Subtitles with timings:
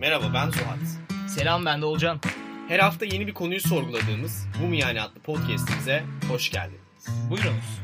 [0.00, 0.78] Merhaba ben Suat.
[1.28, 2.20] Selam ben de Olcan.
[2.68, 7.08] Her hafta yeni bir konuyu sorguladığımız Bu mu yani adlı podcastimize hoş geldiniz.
[7.30, 7.80] Buyurunuz.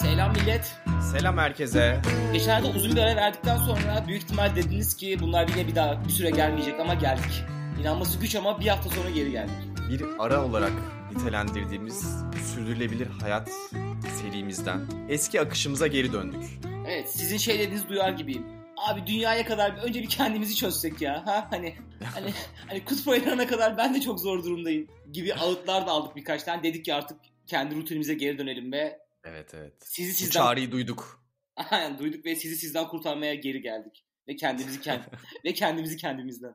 [0.00, 0.76] Selam millet.
[1.12, 2.00] Selam herkese.
[2.32, 6.12] Geçenlerde uzun bir ara verdikten sonra büyük ihtimal dediniz ki bunlar yine bir daha bir
[6.12, 7.44] süre gelmeyecek ama geldik.
[7.80, 9.65] İnanması güç ama bir hafta sonra geri geldik.
[9.90, 10.72] Bir ara olarak
[11.12, 12.06] nitelendirdiğimiz
[12.54, 13.50] sürdürülebilir hayat
[14.20, 16.44] serimizden eski akışımıza geri döndük.
[16.88, 18.46] Evet sizin şey duyar gibiyim.
[18.76, 21.26] Abi dünyaya kadar önce bir kendimizi çözsek ya.
[21.26, 21.74] Ha hani
[22.14, 22.30] hani
[22.68, 26.62] hani kutup ayılarına kadar ben de çok zor durumdayım gibi ağıtlar da aldık birkaç tane.
[26.62, 29.72] Dedik ki artık kendi rutinimize geri dönelim ve Evet evet.
[29.80, 31.26] sizi Bu sizden çağrıyı duyduk.
[31.70, 34.05] Aynen, duyduk ve sizi sizden kurtarmaya geri geldik.
[34.28, 35.00] Ve kendimizi kend
[35.44, 36.54] ve kendimizi kendimizden.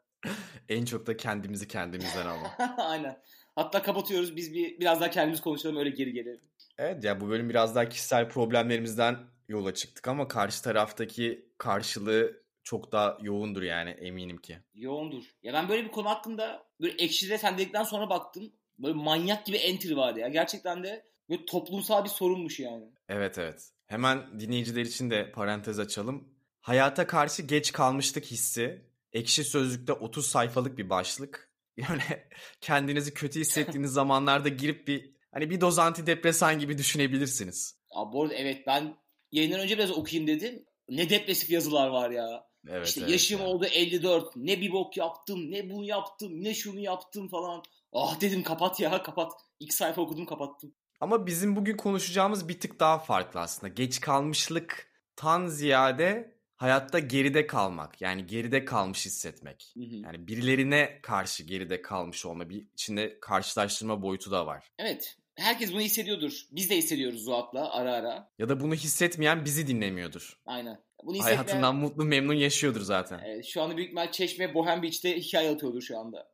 [0.70, 2.76] En çok da kendimizi kendimizden ama.
[2.78, 3.22] Aynen.
[3.56, 4.36] Hatta kapatıyoruz.
[4.36, 6.42] Biz bir biraz daha kendimiz konuşalım öyle geri gelelim.
[6.78, 9.18] Evet ya bu bölüm biraz daha kişisel problemlerimizden
[9.48, 14.58] yola çıktık ama karşı taraftaki karşılığı çok daha yoğundur yani eminim ki.
[14.74, 15.24] Yoğundur.
[15.44, 18.52] Ya ben böyle bir konu hakkında böyle ekşide sen dedikten sonra baktım.
[18.80, 20.28] Böyle manyak gibi entry var ya.
[20.28, 22.86] Gerçekten de böyle toplumsal bir sorunmuş yani.
[23.10, 23.70] Evet evet.
[23.88, 26.34] Hemen dinleyiciler için de parantez açalım.
[26.62, 28.86] Hayata karşı geç kalmışlık hissi.
[29.14, 31.52] Ekşi Sözlük'te 30 sayfalık bir başlık.
[31.90, 32.30] Böyle
[32.62, 37.76] kendinizi kötü hissettiğiniz zamanlarda girip bir hani bir doz antidepresan gibi düşünebilirsiniz.
[37.92, 38.96] Abi bu arada evet ben
[39.32, 40.66] yayından önce biraz okuyayım dedim.
[40.90, 42.48] Ne depresif yazılar var ya.
[42.68, 43.48] Evet, işte evet yaşım ya.
[43.48, 44.36] oldu 54.
[44.36, 47.64] Ne bir bok yaptım, ne bunu yaptım, ne şunu yaptım falan.
[47.94, 49.32] Ah dedim kapat ya kapat.
[49.60, 50.74] İlk sayfa okudum kapattım.
[51.00, 53.74] Ama bizim bugün konuşacağımız bir tık daha farklı aslında.
[53.74, 58.02] Geç kalmışlıktan ziyade hayatta geride kalmak.
[58.02, 59.74] Yani geride kalmış hissetmek.
[59.78, 59.96] Hı hı.
[59.96, 62.50] Yani birilerine karşı geride kalmış olma.
[62.50, 64.72] Bir içinde karşılaştırma boyutu da var.
[64.80, 65.18] Evet.
[65.36, 66.42] Herkes bunu hissediyordur.
[66.52, 68.32] Biz de hissediyoruz Zuhat'la ara ara.
[68.40, 70.40] Ya da bunu hissetmeyen bizi dinlemiyordur.
[70.46, 70.80] Aynen.
[71.04, 71.38] Bunu hissetmeyen...
[71.38, 73.22] Hayatından mutlu memnun yaşıyordur zaten.
[73.26, 76.32] Evet, şu anda büyük ihtimal Çeşme Bohem Beach'te hikaye atıyordur şu anda.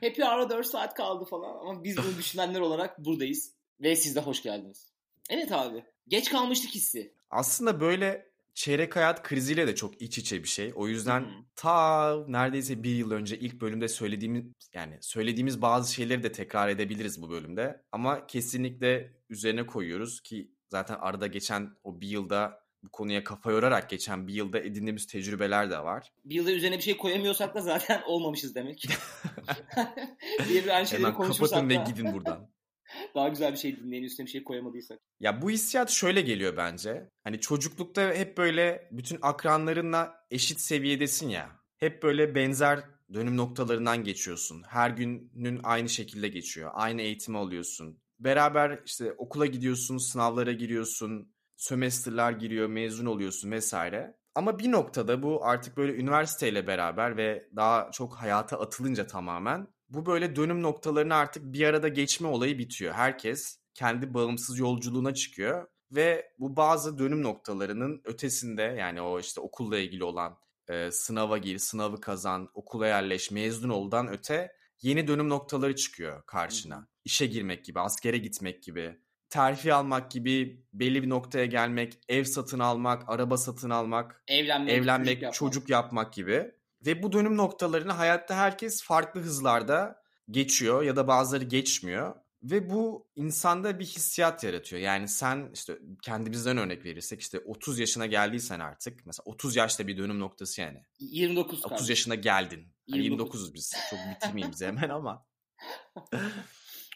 [0.00, 3.54] Happy Hour'a 4 saat kaldı falan ama biz bunu düşünenler olarak buradayız.
[3.80, 4.92] Ve siz de hoş geldiniz.
[5.30, 5.84] Evet abi.
[6.08, 7.14] Geç kalmışlık hissi.
[7.30, 10.72] Aslında böyle çeyrek hayat kriziyle de çok iç içe bir şey.
[10.74, 14.44] O yüzden ta neredeyse bir yıl önce ilk bölümde söylediğimiz
[14.74, 17.82] yani söylediğimiz bazı şeyleri de tekrar edebiliriz bu bölümde.
[17.92, 23.90] Ama kesinlikle üzerine koyuyoruz ki zaten arada geçen o bir yılda bu konuya kafa yorarak
[23.90, 26.12] geçen bir yılda edindiğimiz tecrübeler de var.
[26.24, 28.84] Bir yılda üzerine bir şey koyamıyorsak da zaten olmamışız demek.
[30.48, 32.50] Diye bir aynı şeyleri Hemen kapatın ve da gidin buradan.
[33.14, 34.98] Daha güzel bir şey dinleyin üstüne bir şey koyamadıysak.
[35.20, 37.10] Ya bu hissiyat şöyle geliyor bence.
[37.24, 41.60] Hani çocuklukta hep böyle bütün akranlarınla eşit seviyedesin ya.
[41.76, 42.80] Hep böyle benzer
[43.14, 44.62] dönüm noktalarından geçiyorsun.
[44.68, 46.70] Her günün aynı şekilde geçiyor.
[46.74, 48.00] Aynı eğitimi alıyorsun.
[48.18, 54.16] Beraber işte okula gidiyorsun, sınavlara giriyorsun, sömestrler giriyor, mezun oluyorsun vesaire.
[54.34, 60.06] Ama bir noktada bu artık böyle üniversiteyle beraber ve daha çok hayata atılınca tamamen bu
[60.06, 62.94] böyle dönüm noktalarını artık bir arada geçme olayı bitiyor.
[62.94, 69.78] Herkes kendi bağımsız yolculuğuna çıkıyor ve bu bazı dönüm noktalarının ötesinde yani o işte okulla
[69.78, 74.52] ilgili olan e, sınava gir, sınavı kazan, okula yerleş, mezun oldan öte
[74.82, 76.88] yeni dönüm noktaları çıkıyor karşına.
[77.04, 79.00] İşe girmek gibi, askere gitmek gibi,
[79.30, 85.20] terfi almak gibi, belli bir noktaya gelmek, ev satın almak, araba satın almak, Evlenmek, evlenmek,
[85.20, 85.84] çocuk çocuk, yapmak.
[85.84, 86.54] yapmak gibi.
[86.86, 92.14] Ve bu dönüm noktalarını hayatta herkes farklı hızlarda geçiyor ya da bazıları geçmiyor.
[92.42, 94.82] Ve bu insanda bir hissiyat yaratıyor.
[94.82, 99.96] Yani sen işte kendimizden örnek verirsek işte 30 yaşına geldiysen artık mesela 30 yaşta bir
[99.96, 100.82] dönüm noktası yani.
[100.98, 101.90] 29 30 kardeşim.
[101.90, 102.72] yaşına geldin.
[102.90, 103.40] Hani 29.
[103.40, 103.74] 29'uz biz.
[103.90, 105.26] Çok bitirmeyeyim bizi hemen ama.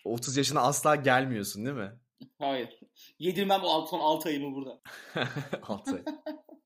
[0.05, 1.93] 30 yaşına asla gelmiyorsun değil mi?
[2.39, 2.81] Hayır.
[3.19, 4.81] Yedirmem o son 6 ayımı burada.
[5.63, 6.05] 6 ay.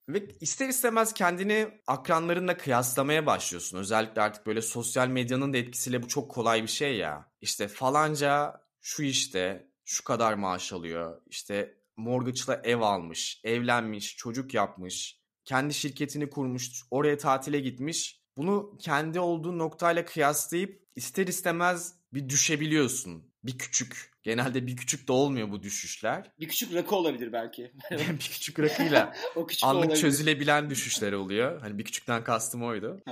[0.08, 3.78] Ve ister istemez kendini akranlarınla kıyaslamaya başlıyorsun.
[3.78, 7.32] Özellikle artık böyle sosyal medyanın da etkisiyle bu çok kolay bir şey ya.
[7.40, 11.22] İşte falanca şu işte şu kadar maaş alıyor.
[11.26, 18.22] İşte mortgage'la ev almış, evlenmiş, çocuk yapmış, kendi şirketini kurmuş, oraya tatile gitmiş.
[18.36, 23.32] Bunu kendi olduğu noktayla kıyaslayıp ister istemez bir düşebiliyorsun.
[23.44, 24.12] Bir küçük.
[24.28, 26.32] Genelde bir küçük de olmuyor bu düşüşler.
[26.40, 27.72] Bir küçük rakı olabilir belki.
[27.90, 30.00] bir küçük rakıyla o küçük anlık olabilir.
[30.00, 31.60] çözülebilen düşüşler oluyor.
[31.60, 33.02] Hani bir küçükten kastım oydu.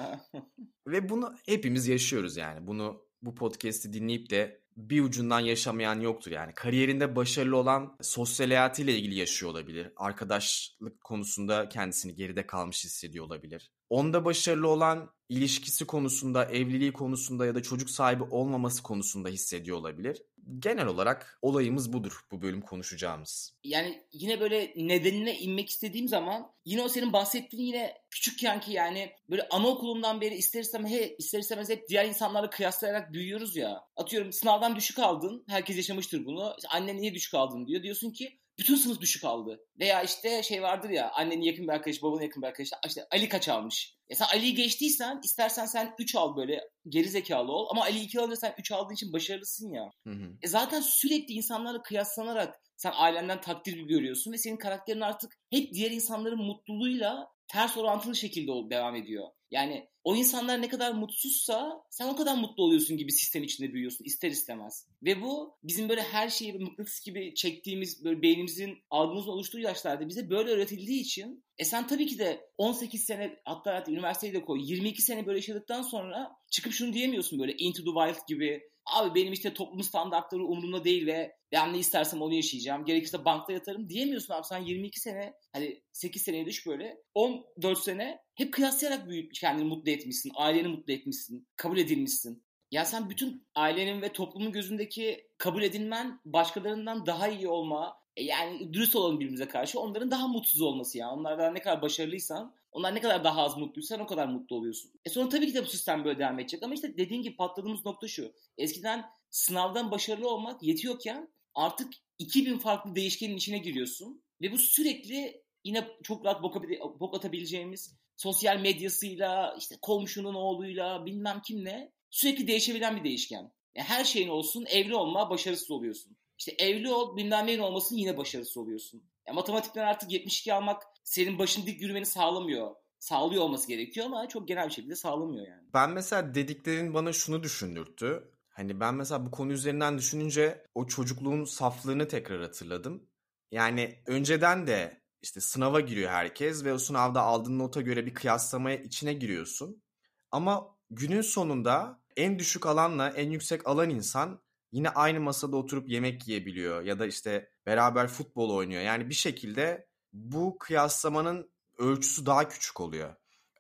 [0.87, 2.67] Ve bunu hepimiz yaşıyoruz yani.
[2.67, 6.55] Bunu bu podcast'i dinleyip de bir ucundan yaşamayan yoktur yani.
[6.55, 9.93] Kariyerinde başarılı olan sosyal hayatıyla ilgili yaşıyor olabilir.
[9.97, 13.73] Arkadaşlık konusunda kendisini geride kalmış hissediyor olabilir.
[13.91, 20.23] onda başarılı olan ilişkisi konusunda, evliliği konusunda ya da çocuk sahibi olmaması konusunda hissediyor olabilir.
[20.58, 23.55] Genel olarak olayımız budur bu bölüm konuşacağımız.
[23.64, 29.12] Yani yine böyle nedenine inmek istediğim zaman yine o senin bahsettiğin yine küçükken ki yani
[29.31, 33.84] böyle anaokulundan beri ister istemez, he, ister istemez hep diğer insanlarla kıyaslayarak büyüyoruz ya.
[33.96, 35.44] Atıyorum sınavdan düşük aldın.
[35.49, 36.55] Herkes yaşamıştır bunu.
[36.58, 37.82] İşte annen niye düşük aldın diyor.
[37.82, 39.61] Diyorsun ki bütün sınıf düşük aldı.
[39.81, 42.75] Veya işte şey vardır ya annenin yakın bir arkadaşı, babanın yakın bir arkadaşı.
[42.87, 43.97] İşte Ali kaç almış?
[44.08, 47.67] Ya sen Ali'yi geçtiysen istersen sen 3 al böyle geri zekalı ol.
[47.70, 49.91] Ama Ali 2 alınca sen 3 aldığın için başarılısın ya.
[50.06, 50.32] Hı hı.
[50.43, 55.91] E zaten sürekli insanlarla kıyaslanarak sen ailenden takdir görüyorsun ve senin karakterin artık hep diğer
[55.91, 59.29] insanların mutluluğuyla ters orantılı şekilde devam ediyor.
[59.50, 64.05] Yani o insanlar ne kadar mutsuzsa sen o kadar mutlu oluyorsun gibi sistem içinde büyüyorsun
[64.05, 64.87] ister istemez.
[65.03, 70.31] Ve bu bizim böyle her şeyi mıknatıs gibi çektiğimiz böyle beynimizin algımızın oluştuğu yaşlarda bize
[70.31, 74.61] böyle öğretildiği için e sen tabii ki de 18 sene hatta, hatta üniversiteyi de koy
[74.62, 79.32] 22 sene böyle yaşadıktan sonra çıkıp şunu diyemiyorsun böyle Into the Wild gibi abi benim
[79.32, 82.85] işte toplum standartları umurumda değil ve ben ne istersem onu yaşayacağım.
[82.85, 84.47] Gerekirse bankta yatarım diyemiyorsun abi.
[84.47, 89.91] Sen 22 sene hani 8 seneye düş böyle 14 sene hep kıyaslayarak büyüyüp kendini mutlu
[89.91, 90.33] etmişsin.
[90.35, 91.49] Aileni mutlu etmişsin.
[91.56, 92.44] Kabul edilmişsin.
[92.71, 98.75] Ya sen bütün ailenin ve toplumun gözündeki kabul edilmen başkalarından daha iyi olma, e yani
[98.75, 101.11] dürüst olalım birbirimize karşı onların daha mutsuz olması ya.
[101.11, 104.91] Onlardan ne kadar başarılıysan, onlar ne kadar daha az mutluysan o kadar mutlu oluyorsun.
[105.05, 107.87] E sonra tabii ki de bu sistem böyle devam edecek ama işte dediğin gibi patladığımız
[107.87, 108.32] nokta şu.
[108.59, 115.89] Eskiden sınavdan başarılı olmak yetiyorken artık 2000 farklı değişkenin içine giriyorsun ve bu sürekli yine
[116.03, 116.56] çok rahat bok,
[117.00, 123.53] bok atabileceğimiz sosyal medyasıyla, işte komşunun oğluyla, bilmem kimle sürekli değişebilen bir değişken.
[123.75, 126.17] Yani her şeyin olsun evli olma başarısız oluyorsun.
[126.39, 129.03] İşte evli ol bilmem neyin olmasın yine başarısız oluyorsun.
[129.27, 132.75] Yani matematikten artık 72 almak senin başın dik yürümeni sağlamıyor.
[132.99, 135.63] Sağlıyor olması gerekiyor ama çok genel bir şekilde sağlamıyor yani.
[135.75, 138.33] Ben mesela dediklerin bana şunu düşündürttü.
[138.49, 143.09] Hani ben mesela bu konu üzerinden düşününce o çocukluğun saflığını tekrar hatırladım.
[143.51, 148.77] Yani önceden de işte sınava giriyor herkes ve o sınavda aldığın nota göre bir kıyaslamaya
[148.77, 149.83] içine giriyorsun.
[150.31, 154.43] Ama günün sonunda en düşük alanla en yüksek alan insan
[154.73, 158.83] yine aynı masada oturup yemek yiyebiliyor ya da işte beraber futbol oynuyor.
[158.83, 163.15] Yani bir şekilde bu kıyaslamanın ölçüsü daha küçük oluyor.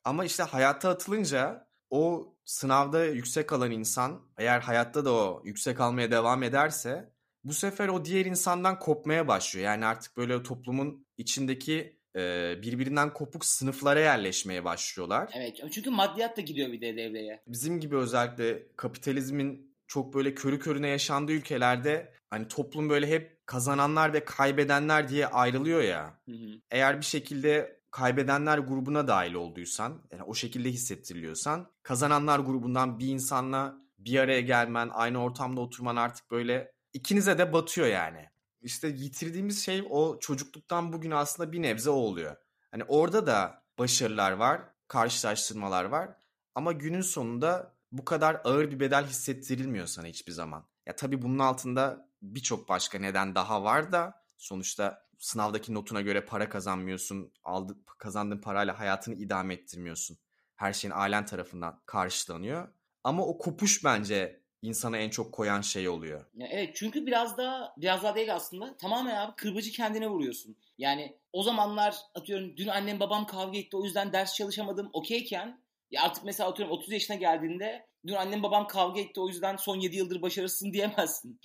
[0.04, 6.10] Ama işte hayata atılınca o sınavda yüksek alan insan eğer hayatta da o yüksek almaya
[6.10, 7.15] devam ederse
[7.46, 9.66] bu sefer o diğer insandan kopmaya başlıyor.
[9.66, 15.30] Yani artık böyle toplumun içindeki e, birbirinden kopuk sınıflara yerleşmeye başlıyorlar.
[15.34, 17.42] Evet çünkü maddiyat da gidiyor bir de devreye.
[17.46, 24.12] Bizim gibi özellikle kapitalizmin çok böyle körü körüne yaşandığı ülkelerde hani toplum böyle hep kazananlar
[24.12, 26.20] ve kaybedenler diye ayrılıyor ya.
[26.28, 26.60] Hı hı.
[26.70, 33.76] Eğer bir şekilde kaybedenler grubuna dahil olduysan, yani o şekilde hissettiriliyorsan, kazananlar grubundan bir insanla
[33.98, 38.30] bir araya gelmen, aynı ortamda oturman artık böyle ikinize de batıyor yani.
[38.62, 42.36] İşte yitirdiğimiz şey o çocukluktan bugün aslında bir nebze o oluyor.
[42.70, 46.10] Hani orada da başarılar var, karşılaştırmalar var
[46.54, 50.66] ama günün sonunda bu kadar ağır bir bedel hissettirilmiyor sana hiçbir zaman.
[50.86, 56.48] Ya tabii bunun altında birçok başka neden daha var da sonuçta sınavdaki notuna göre para
[56.48, 57.32] kazanmıyorsun.
[57.44, 60.18] Aldı, kazandığın parayla hayatını idame ettirmiyorsun.
[60.54, 62.68] Her şeyin ailen tarafından karşılanıyor.
[63.04, 66.24] Ama o kopuş bence insana en çok koyan şey oluyor.
[66.34, 68.76] Ya evet çünkü biraz daha biraz daha değil aslında.
[68.76, 70.56] Tamamen abi kırbacı kendine vuruyorsun.
[70.78, 75.60] Yani o zamanlar atıyorum dün annem babam kavga etti o yüzden ders çalışamadım okeyken
[75.90, 79.80] ya artık mesela atıyorum 30 yaşına geldiğinde dün annem babam kavga etti o yüzden son
[79.80, 81.40] 7 yıldır başarısın diyemezsin.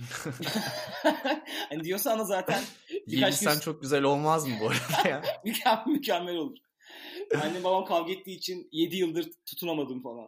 [1.70, 2.63] hani diyorsan da zaten
[3.08, 3.60] birkaç gün...
[3.60, 5.22] çok güzel olmaz mı bu arada ya?
[5.46, 6.58] mükemmel, mükemmel olur.
[7.35, 10.27] Annem babam kavga ettiği için 7 yıldır tutunamadım falan.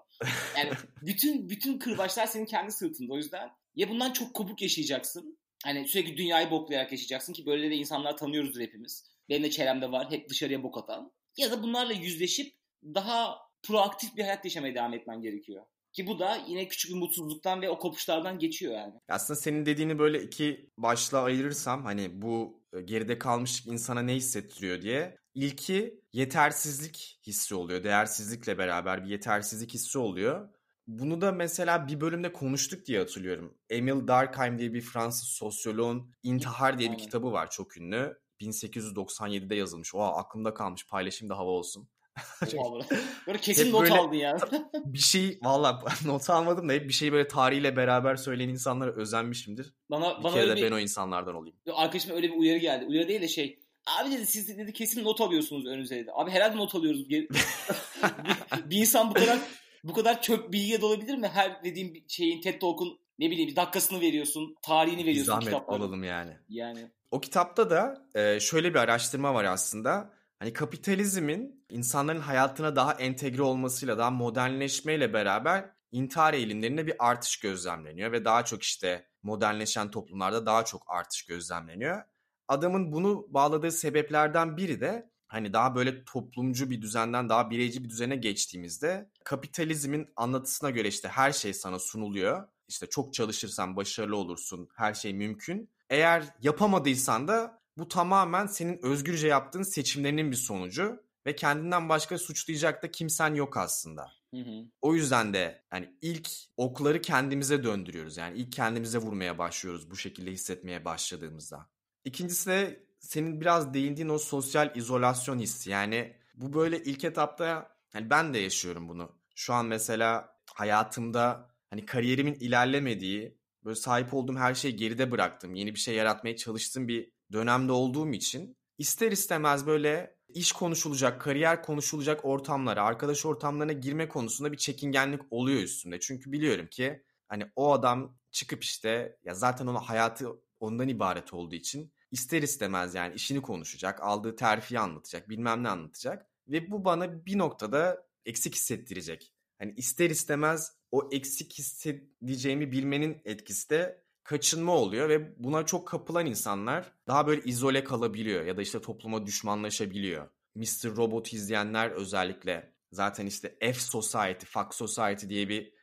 [0.57, 0.69] Yani
[1.01, 5.37] bütün bütün kırbaçlar senin kendi sırtında o yüzden ya bundan çok kopuk yaşayacaksın.
[5.63, 9.13] Hani sürekli dünyayı boklayarak yaşayacaksın ki böyle de insanlar tanıyoruzdur hepimiz.
[9.29, 11.11] Benim de çevremde var hep dışarıya bok atan.
[11.37, 15.65] Ya da bunlarla yüzleşip daha proaktif bir hayat yaşamaya devam etmen gerekiyor.
[15.93, 18.93] Ki bu da yine küçük bir mutsuzluktan ve o kopuşlardan geçiyor yani.
[19.09, 25.17] Aslında senin dediğini böyle iki başlığa ayırırsam hani bu geride kalmışlık insana ne hissettiriyor diye.
[25.35, 27.83] İlki yetersizlik hissi oluyor.
[27.83, 30.49] Değersizlikle beraber bir yetersizlik hissi oluyor.
[30.87, 33.57] Bunu da mesela bir bölümde konuştuk diye hatırlıyorum.
[33.69, 38.19] Emil Durkheim diye bir Fransız sosyoloğun İntihar diye bir kitabı var çok ünlü.
[38.41, 39.95] 1897'de yazılmış.
[39.95, 40.87] Oha aklımda kalmış.
[40.87, 41.89] Paylaşayım da hava olsun.
[43.27, 44.37] böyle kesin not böyle, aldın ya.
[44.85, 49.73] bir şey valla not almadım da hep bir şey böyle tarihiyle beraber söyleyen insanlara özenmişimdir.
[49.89, 51.57] Bana, bir bana kere de bir, ben o insanlardan olayım.
[51.73, 52.85] Arkadaşıma öyle bir uyarı geldi.
[52.85, 56.11] Uyarı değil de şey Abi dedi siz dedi kesin not alıyorsunuz önünüze dedi.
[56.13, 57.09] Abi herhalde not alıyoruz.
[57.09, 57.27] bir,
[58.65, 59.39] bir insan bu kadar
[59.83, 61.27] bu kadar çöp bilgiye dolabilir mi?
[61.27, 65.77] Her dediğim şeyin TED Talk'un ne bileyim dakikasını veriyorsun, tarihini veriyorsun Zahmet kitaplara.
[65.77, 66.37] alalım yani.
[66.49, 70.13] Yani O kitapta da e, şöyle bir araştırma var aslında.
[70.39, 78.11] Hani kapitalizmin insanların hayatına daha entegre olmasıyla, daha modernleşmeyle beraber intihar eğilimlerinde bir artış gözlemleniyor
[78.11, 82.03] ve daha çok işte modernleşen toplumlarda daha çok artış gözlemleniyor.
[82.47, 87.89] Adamın bunu bağladığı sebeplerden biri de hani daha böyle toplumcu bir düzenden daha bireyci bir
[87.89, 92.47] düzene geçtiğimizde kapitalizmin anlatısına göre işte her şey sana sunuluyor.
[92.67, 95.69] İşte çok çalışırsan başarılı olursun, her şey mümkün.
[95.89, 102.83] Eğer yapamadıysan da bu tamamen senin özgürce yaptığın seçimlerinin bir sonucu ve kendinden başka suçlayacak
[102.83, 104.11] da kimsen yok aslında.
[104.33, 104.65] hı hı.
[104.81, 108.17] O yüzden de hani ilk okları kendimize döndürüyoruz.
[108.17, 111.72] Yani ilk kendimize vurmaya başlıyoruz bu şekilde hissetmeye başladığımızda.
[112.05, 115.69] İkincisi de senin biraz değindiğin o sosyal izolasyon hissi.
[115.69, 119.11] Yani bu böyle ilk etapta hani ben de yaşıyorum bunu.
[119.35, 125.55] Şu an mesela hayatımda hani kariyerimin ilerlemediği, böyle sahip olduğum her şeyi geride bıraktım.
[125.55, 131.63] Yeni bir şey yaratmaya çalıştığım bir dönemde olduğum için ister istemez böyle iş konuşulacak, kariyer
[131.63, 135.99] konuşulacak ortamlara, arkadaş ortamlarına girme konusunda bir çekingenlik oluyor üstümde.
[135.99, 140.27] Çünkü biliyorum ki hani o adam çıkıp işte ya zaten onun hayatı
[140.63, 146.27] ondan ibaret olduğu için ister istemez yani işini konuşacak, aldığı terfiyi anlatacak, bilmem ne anlatacak
[146.47, 149.33] ve bu bana bir noktada eksik hissettirecek.
[149.59, 156.25] Hani ister istemez o eksik hissedeceğimi bilmenin etkisi de kaçınma oluyor ve buna çok kapılan
[156.25, 160.29] insanlar daha böyle izole kalabiliyor ya da işte topluma düşmanlaşabiliyor.
[160.55, 160.95] Mr.
[160.95, 165.73] Robot izleyenler özellikle zaten işte F Society, Fuck Society diye bir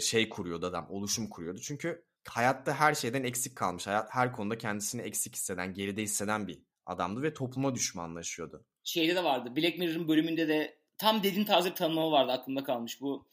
[0.00, 1.60] şey kuruyordu adam, oluşum kuruyordu.
[1.60, 6.58] Çünkü hayatta her şeyden eksik kalmış, hayat, her konuda kendisini eksik hisseden, geride hisseden bir
[6.86, 8.64] adamdı ve topluma düşmanlaşıyordu.
[8.84, 9.56] Şeyde de vardı.
[9.56, 13.00] Black Mirror'ın bölümünde de tam dediğin taze bir tanımlama vardı aklımda kalmış.
[13.00, 13.26] Bu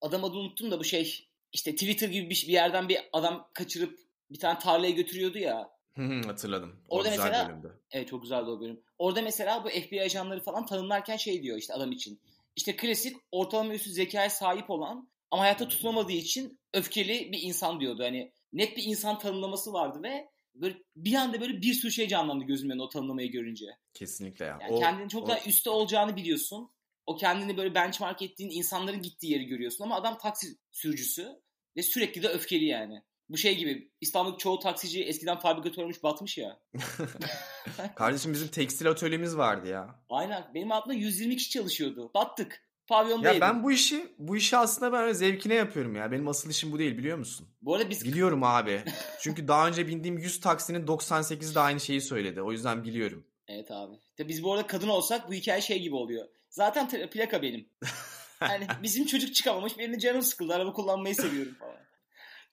[0.00, 3.98] adam adını unuttum da bu şey işte Twitter gibi bir, bir yerden bir adam kaçırıp
[4.30, 5.76] bir tane tarlaya götürüyordu ya.
[6.26, 6.80] Hatırladım.
[6.88, 7.80] O Orada güzel mesela- bölümdü.
[7.90, 8.80] Evet çok güzeldi o bölüm.
[8.98, 12.20] Orada mesela bu FBI ajanları falan tanımlarken şey diyor işte adam için.
[12.56, 18.02] İşte klasik ortalama üstü zekaya sahip olan ama hayatta tutunamadığı için öfkeli bir insan diyordu.
[18.04, 22.44] Hani net bir insan tanımlaması vardı ve böyle bir anda böyle bir sürü şey canlandı
[22.44, 23.66] gözümün o tanımlamayı görünce.
[23.94, 24.58] Kesinlikle ya.
[24.62, 26.70] Yani O- kendini çok o- daha üstte olacağını biliyorsun.
[27.06, 31.28] O kendini böyle benchmark ettiğin insanların gittiği yeri görüyorsun ama adam taksi sürücüsü
[31.76, 33.02] ve sürekli de öfkeli yani.
[33.28, 36.60] Bu şey gibi İstanbul'daki çoğu taksici eskiden fabrikatörmüş batmış ya.
[37.96, 40.00] Kardeşim bizim tekstil atölyemiz vardı ya.
[40.08, 42.10] Aynen benim altımda 120 kişi çalışıyordu.
[42.14, 42.65] Battık.
[42.86, 43.40] Pavyonda Ya yedim.
[43.48, 46.12] ben bu işi bu işi aslında ben zevkine yapıyorum ya.
[46.12, 47.48] Benim asıl işim bu değil biliyor musun?
[47.62, 48.82] Bu arada biz Biliyorum abi.
[49.20, 52.42] Çünkü daha önce bindiğim 100 taksinin 98'i de aynı şeyi söyledi.
[52.42, 53.26] O yüzden biliyorum.
[53.48, 53.94] Evet abi.
[54.16, 56.26] Tabii biz bu arada kadın olsak bu hikaye şey gibi oluyor.
[56.50, 57.68] Zaten te- plaka benim.
[58.40, 59.78] Yani bizim çocuk çıkamamış.
[59.78, 60.54] Benim canım sıkıldı.
[60.54, 61.76] Araba kullanmayı seviyorum falan.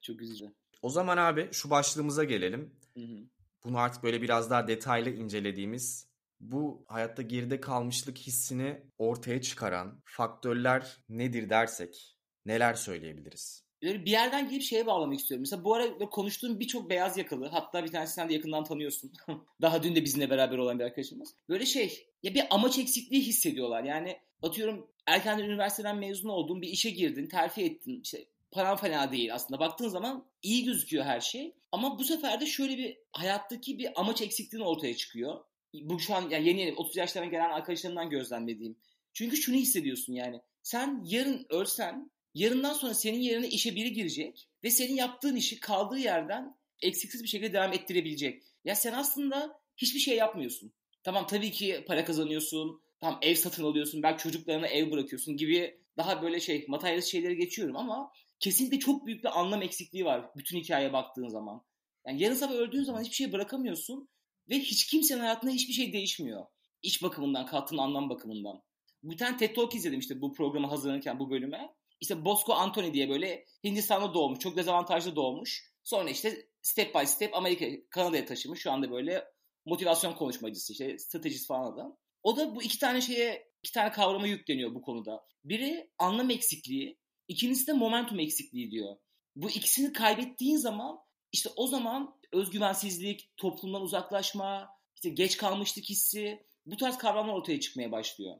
[0.01, 0.45] Çok üzücü.
[0.81, 2.75] O zaman abi şu başlığımıza gelelim.
[2.97, 3.17] Hı hı.
[3.63, 6.07] Bunu artık böyle biraz daha detaylı incelediğimiz
[6.51, 13.63] bu hayatta geride kalmışlık hissini ortaya çıkaran faktörler nedir dersek neler söyleyebiliriz?
[13.81, 15.41] Bir yerden gelip şeye bağlamak istiyorum.
[15.41, 19.11] Mesela bu ara konuştuğum birçok beyaz yakalı hatta bir tanesini sen de yakından tanıyorsun.
[19.61, 21.35] Daha dün de bizimle beraber olan bir arkadaşımız.
[21.49, 23.83] Böyle şey ya bir amaç eksikliği hissediyorlar.
[23.83, 29.33] Yani atıyorum erkenden üniversiteden mezun oldun bir işe girdin terfi ettin işte paran fena değil
[29.35, 29.59] aslında.
[29.59, 31.55] Baktığın zaman iyi gözüküyor her şey.
[31.71, 35.39] Ama bu sefer de şöyle bir hayattaki bir amaç eksikliğin ortaya çıkıyor.
[35.73, 38.77] Bu şu an yani yeni yeni 30 yaşlarına gelen arkadaşlarımdan gözlemlediğim.
[39.13, 40.41] Çünkü şunu hissediyorsun yani.
[40.63, 45.97] Sen yarın ölsen yarından sonra senin yerine işe biri girecek ve senin yaptığın işi kaldığı
[45.97, 48.43] yerden eksiksiz bir şekilde devam ettirebilecek.
[48.65, 50.73] Ya sen aslında hiçbir şey yapmıyorsun.
[51.03, 52.81] Tamam tabii ki para kazanıyorsun.
[52.99, 54.03] Tamam ev satın alıyorsun.
[54.03, 59.23] Belki çocuklarına ev bırakıyorsun gibi daha böyle şey materyalist şeyleri geçiyorum ama kesinlikle çok büyük
[59.23, 61.65] bir anlam eksikliği var bütün hikayeye baktığın zaman.
[62.07, 64.09] Yani yarın sabah öldüğün zaman hiçbir şey bırakamıyorsun
[64.49, 66.45] ve hiç kimsenin hayatında hiçbir şey değişmiyor.
[66.81, 68.61] İş bakımından, kattığın anlam bakımından.
[69.03, 71.75] Bir tane TED Talk izledim işte bu programı hazırlanırken bu bölüme.
[72.01, 75.73] İşte Bosco Anthony diye böyle Hindistan'da doğmuş, çok dezavantajlı doğmuş.
[75.83, 78.61] Sonra işte step by step Amerika, Kanada'ya taşımış.
[78.61, 79.25] Şu anda böyle
[79.65, 81.97] motivasyon konuşmacısı, işte stratejist falan adam.
[82.23, 85.25] O da bu iki tane şeye, iki tane kavrama yükleniyor bu konuda.
[85.43, 88.95] Biri anlam eksikliği, ikincisi de momentum eksikliği diyor.
[89.35, 90.99] Bu ikisini kaybettiğin zaman
[91.33, 97.91] işte o zaman özgüvensizlik, toplumdan uzaklaşma, işte geç kalmışlık hissi bu tarz kavramlar ortaya çıkmaya
[97.91, 98.35] başlıyor.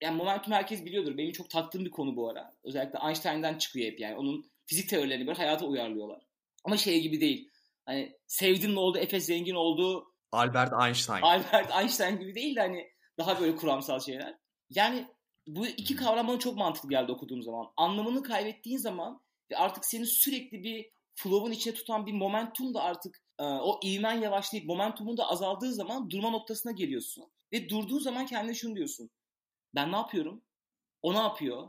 [0.00, 1.18] Yani momentum herkes biliyordur.
[1.18, 2.54] Benim çok taktığım bir konu bu ara.
[2.64, 4.16] Özellikle Einstein'dan çıkıyor hep yani.
[4.16, 6.22] Onun fizik teorilerini böyle hayata uyarlıyorlar.
[6.64, 7.50] Ama şey gibi değil.
[7.86, 10.12] Hani sevdim ne oldu, Efes zengin oldu.
[10.32, 11.22] Albert Einstein.
[11.22, 12.88] Albert Einstein gibi değil de hani
[13.18, 14.38] daha böyle kuramsal şeyler.
[14.70, 15.06] Yani
[15.46, 17.66] bu iki kavram bana çok mantıklı geldi okuduğum zaman.
[17.76, 23.22] Anlamını kaybettiğin zaman ve artık seni sürekli bir flow'un içine tutan bir momentum da artık
[23.38, 27.24] e, o ivmen yavaşlayıp momentumun da azaldığı zaman durma noktasına geliyorsun.
[27.52, 29.10] Ve durduğu zaman kendine şunu diyorsun.
[29.74, 30.42] Ben ne yapıyorum?
[31.02, 31.68] O ne yapıyor?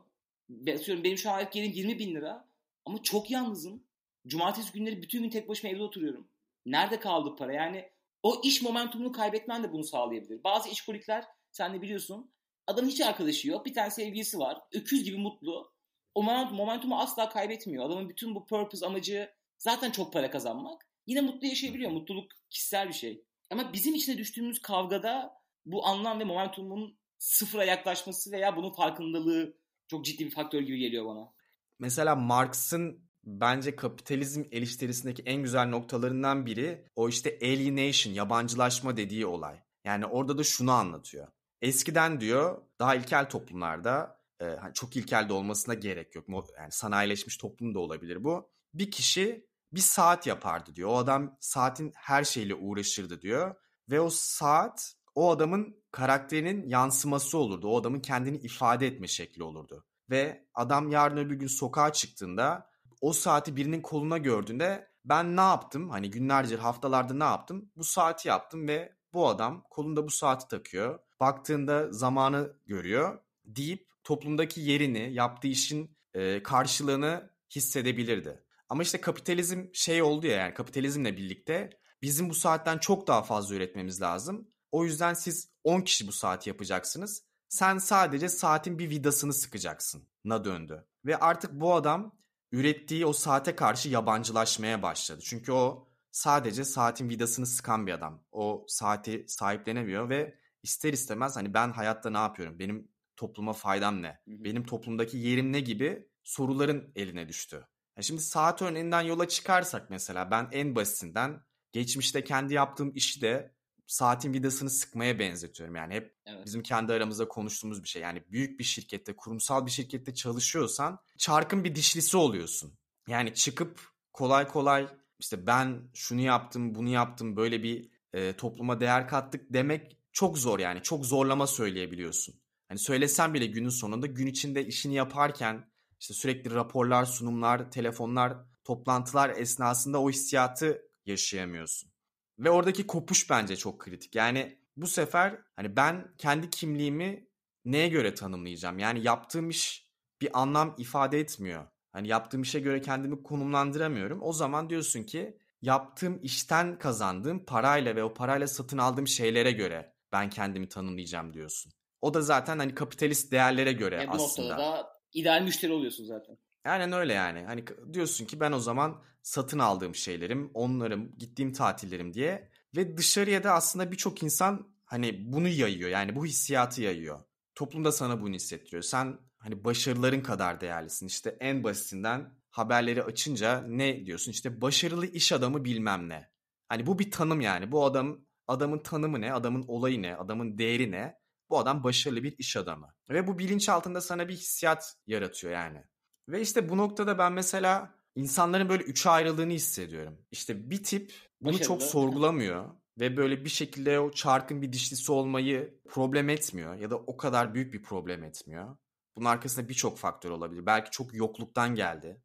[0.50, 2.48] Ben, benim şu an aylık gelim 20 bin lira
[2.86, 3.84] ama çok yalnızım.
[4.28, 6.28] Cumartesi günleri bütün gün tek başıma evde oturuyorum.
[6.66, 7.54] Nerede kaldı para?
[7.54, 7.90] Yani
[8.24, 10.44] o iş momentumunu kaybetmen de bunu sağlayabilir.
[10.44, 12.32] Bazı işkolikler sen de biliyorsun
[12.68, 13.66] Adam hiç arkadaşı yok.
[13.66, 14.62] Bir tane sevgilisi var.
[14.74, 15.75] Öküz gibi mutlu.
[16.16, 17.86] O momentumu asla kaybetmiyor.
[17.86, 20.88] Adamın bütün bu purpose amacı zaten çok para kazanmak.
[21.08, 21.92] Yine mutlu yaşayabiliyor.
[21.92, 23.24] Mutluluk kişisel bir şey.
[23.50, 25.34] Ama bizim içine düştüğümüz kavgada
[25.66, 29.58] bu anlam ve momentumun sıfıra yaklaşması veya bunun farkındalığı
[29.88, 31.34] çok ciddi bir faktör gibi geliyor bana.
[31.80, 39.60] Mesela Marx'ın bence kapitalizm eleştirisindeki en güzel noktalarından biri o işte alienation, yabancılaşma dediği olay.
[39.84, 41.28] Yani orada da şunu anlatıyor.
[41.62, 46.26] Eskiden diyor daha ilkel toplumlarda e, hani çok ilkel de olmasına gerek yok.
[46.58, 48.50] Yani sanayileşmiş toplum da olabilir bu.
[48.74, 50.90] Bir kişi bir saat yapardı diyor.
[50.90, 53.56] O adam saatin her şeyle uğraşırdı diyor.
[53.90, 57.68] Ve o saat o adamın karakterinin yansıması olurdu.
[57.68, 59.86] O adamın kendini ifade etme şekli olurdu.
[60.10, 62.70] Ve adam yarın öbür gün sokağa çıktığında
[63.02, 65.90] o saati birinin koluna gördüğünde ben ne yaptım?
[65.90, 67.72] Hani günlerce haftalarda ne yaptım?
[67.76, 74.62] Bu saati yaptım ve bu adam kolunda bu saati takıyor baktığında zamanı görüyor deyip toplumdaki
[74.62, 78.44] yerini, yaptığı işin e, karşılığını hissedebilirdi.
[78.70, 81.70] Ama işte kapitalizm şey oldu ya yani kapitalizmle birlikte
[82.02, 84.48] bizim bu saatten çok daha fazla üretmemiz lazım.
[84.72, 87.24] O yüzden siz 10 kişi bu saati yapacaksınız.
[87.50, 90.08] Sen sadece saatin bir vidasını sıkacaksın.
[90.26, 90.86] Na döndü.
[91.06, 92.16] Ve artık bu adam
[92.52, 95.22] ürettiği o saate karşı yabancılaşmaya başladı.
[95.24, 98.24] Çünkü o sadece saatin vidasını sıkan bir adam.
[98.32, 102.60] O saati sahiplenemiyor ve ister istemez hani ben hayatta ne yapıyorum?
[102.60, 104.20] Benim topluma faydam ne?
[104.28, 107.68] Benim toplumdaki yerim ne gibi soruların eline düştü.
[107.98, 111.42] Yani şimdi saat örneğinden yola çıkarsak mesela ben en basitinden
[111.72, 113.56] geçmişte kendi yaptığım işi de
[113.88, 115.76] saatin vidasını sıkmaya benzetiyorum.
[115.76, 116.46] Yani hep evet.
[116.46, 118.02] bizim kendi aramızda konuştuğumuz bir şey.
[118.02, 122.78] Yani büyük bir şirkette, kurumsal bir şirkette çalışıyorsan çarkın bir dişlisi oluyorsun.
[123.08, 123.80] Yani çıkıp
[124.14, 124.88] kolay kolay
[125.20, 130.60] işte ben şunu yaptım, bunu yaptım, böyle bir e, topluma değer kattık demek çok zor
[130.60, 130.84] yani.
[130.84, 132.36] Çok zorlama söyleyebiliyorsun.
[132.68, 139.30] Hani söylesen bile günün sonunda gün içinde işini yaparken işte sürekli raporlar, sunumlar, telefonlar, toplantılar
[139.30, 141.92] esnasında o hissiyatı yaşayamıyorsun.
[142.40, 144.16] Ve oradaki kopuş bence çok kritik.
[144.16, 147.28] Yani bu sefer hani ben kendi kimliğimi
[147.66, 148.80] neye göre tanımlayacağım?
[148.80, 149.90] Yani yaptığım iş
[150.22, 151.68] bir anlam ifade etmiyor.
[151.92, 154.20] Hani yaptığım işe göre kendimi konumlandıramıyorum.
[154.22, 159.94] O zaman diyorsun ki yaptığım işten kazandığım parayla ve o parayla satın aldığım şeylere göre
[160.12, 161.72] ben kendimi tanımlayacağım diyorsun.
[162.06, 164.48] O da zaten hani kapitalist değerlere göre e, bu aslında.
[164.48, 166.38] noktada da ideal müşteri oluyorsun zaten.
[166.66, 167.44] Aynen öyle yani.
[167.44, 173.44] Hani diyorsun ki ben o zaman satın aldığım şeylerim, onlarım, gittiğim tatillerim diye ve dışarıya
[173.44, 175.90] da aslında birçok insan hani bunu yayıyor.
[175.90, 177.20] Yani bu hissiyatı yayıyor.
[177.56, 178.84] Toplumda sana bunu hissettiriyor.
[178.84, 181.08] Sen hani başarıların kadar değerlisin.
[181.08, 184.32] İşte en basitinden haberleri açınca ne diyorsun?
[184.32, 186.30] İşte başarılı iş adamı bilmem ne.
[186.70, 187.72] Hani bu bir tanım yani.
[187.72, 191.25] Bu adam adamın tanımı ne, adamın olayı ne, adamın değeri ne?
[191.50, 192.94] Bu adam başarılı bir iş adamı.
[193.10, 195.84] Ve bu bilinç altında sana bir hissiyat yaratıyor yani.
[196.30, 200.18] Ve işte bu noktada ben mesela insanların böyle üçe ayrıldığını hissediyorum.
[200.32, 201.68] İşte bir tip bunu Başarılı.
[201.68, 206.98] çok sorgulamıyor ve böyle bir şekilde o çarkın bir dişlisi olmayı problem etmiyor ya da
[206.98, 208.78] o kadar büyük bir problem etmiyor.
[209.16, 210.66] Bunun arkasında birçok faktör olabilir.
[210.66, 212.22] Belki çok yokluktan geldi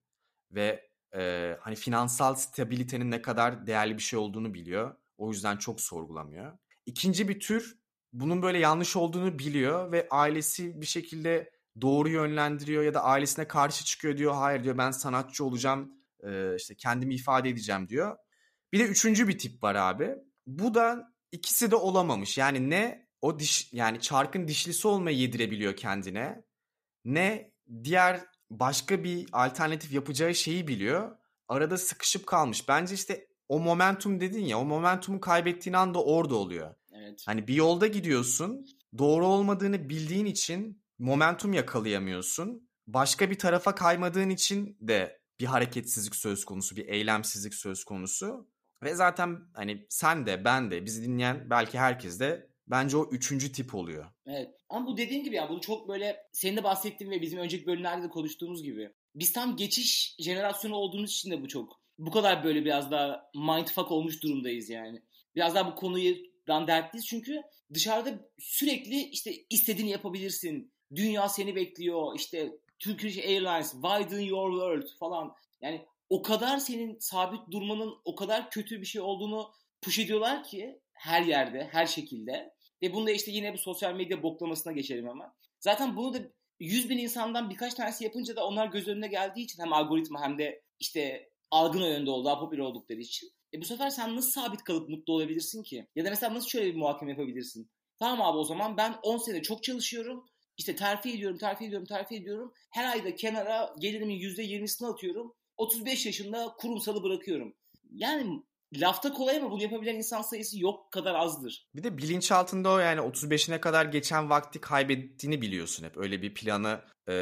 [0.51, 5.81] ve e, hani finansal stabilitenin ne kadar değerli bir şey olduğunu biliyor o yüzden çok
[5.81, 6.59] sorgulamıyor.
[6.87, 7.80] İkinci bir tür
[8.13, 13.85] bunun böyle yanlış olduğunu biliyor ve ailesi bir şekilde doğru yönlendiriyor ya da ailesine karşı
[13.85, 14.35] çıkıyor diyor.
[14.35, 15.93] Hayır diyor ben sanatçı olacağım
[16.57, 18.17] işte kendimi ifade edeceğim diyor.
[18.73, 20.15] Bir de üçüncü bir tip var abi.
[20.47, 22.39] Bu da ikisi de olamamış.
[22.39, 26.45] Yani ne o diş yani çarkın dişlisi olmayı yedirebiliyor kendine
[27.05, 27.53] ne
[27.85, 28.21] diğer
[28.51, 31.17] başka bir alternatif yapacağı şeyi biliyor.
[31.49, 32.69] Arada sıkışıp kalmış.
[32.69, 36.75] Bence işte o momentum dedin ya o momentumu kaybettiğin anda orada oluyor.
[37.11, 37.23] Evet.
[37.27, 38.67] Hani bir yolda gidiyorsun
[38.99, 42.71] doğru olmadığını bildiğin için momentum yakalayamıyorsun.
[42.87, 48.49] Başka bir tarafa kaymadığın için de bir hareketsizlik söz konusu, bir eylemsizlik söz konusu.
[48.83, 53.53] Ve zaten hani sen de ben de bizi dinleyen belki herkes de bence o üçüncü
[53.53, 54.07] tip oluyor.
[54.27, 57.67] Evet ama bu dediğin gibi ya bunu çok böyle senin de bahsettiğin ve bizim önceki
[57.67, 58.93] bölümlerde de konuştuğumuz gibi.
[59.15, 63.91] Biz tam geçiş jenerasyonu olduğumuz için de bu çok bu kadar böyle biraz daha mindfuck
[63.91, 65.03] olmuş durumdayız yani.
[65.35, 66.17] Biraz daha bu konuyu
[66.49, 67.43] bundan dertliyiz çünkü
[67.75, 70.73] dışarıda sürekli işte istediğini yapabilirsin.
[70.95, 72.17] Dünya seni bekliyor.
[72.17, 75.35] İşte Turkish Airlines, widen your world falan.
[75.61, 80.81] Yani o kadar senin sabit durmanın o kadar kötü bir şey olduğunu push ediyorlar ki
[80.93, 82.55] her yerde, her şekilde.
[82.83, 85.35] Ve bunu da işte yine bu sosyal medya boklamasına geçelim ama.
[85.61, 86.19] Zaten bunu da
[86.61, 90.39] 100 bin insandan birkaç tanesi yapınca da onlar göz önüne geldiği için hem algoritma hem
[90.39, 93.31] de işte algın o yönde oldu, daha popüler oldukları için.
[93.55, 95.87] E bu sefer sen nasıl sabit kalıp mutlu olabilirsin ki?
[95.97, 97.71] Ya da mesela nasıl şöyle bir muhakeme yapabilirsin?
[97.99, 100.27] Tamam abi o zaman ben 10 sene çok çalışıyorum.
[100.57, 102.53] İşte terfi ediyorum, terfi ediyorum, terfi ediyorum.
[102.71, 105.35] Her ayda kenara gelirimin %20'sini atıyorum.
[105.57, 107.55] 35 yaşında kurumsalı bırakıyorum.
[107.91, 108.43] Yani
[108.77, 111.69] lafta kolay ama bunu yapabilen insan sayısı yok kadar azdır.
[111.75, 115.97] Bir de bilinçaltında o yani 35'ine kadar geçen vakti kaybettiğini biliyorsun hep.
[115.97, 117.15] Öyle bir planı e,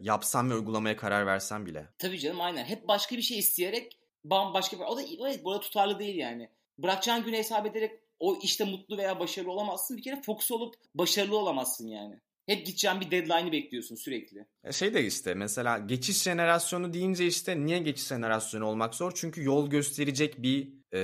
[0.00, 1.88] yapsan ve uygulamaya karar versen bile.
[1.98, 2.64] Tabii canım aynen.
[2.64, 3.98] Hep başka bir şey isteyerek
[4.30, 4.84] bambaşka bir...
[4.84, 6.50] O da evet, bu arada tutarlı değil yani.
[6.78, 9.96] Bırakacağın güne hesap ederek o işte mutlu veya başarılı olamazsın.
[9.96, 12.20] Bir kere fokus olup başarılı olamazsın yani.
[12.46, 14.46] Hep gideceğin bir deadline'ı bekliyorsun sürekli.
[14.64, 19.12] E şey de işte mesela geçiş jenerasyonu deyince işte niye geçiş jenerasyonu olmak zor?
[19.14, 21.00] Çünkü yol gösterecek bir e,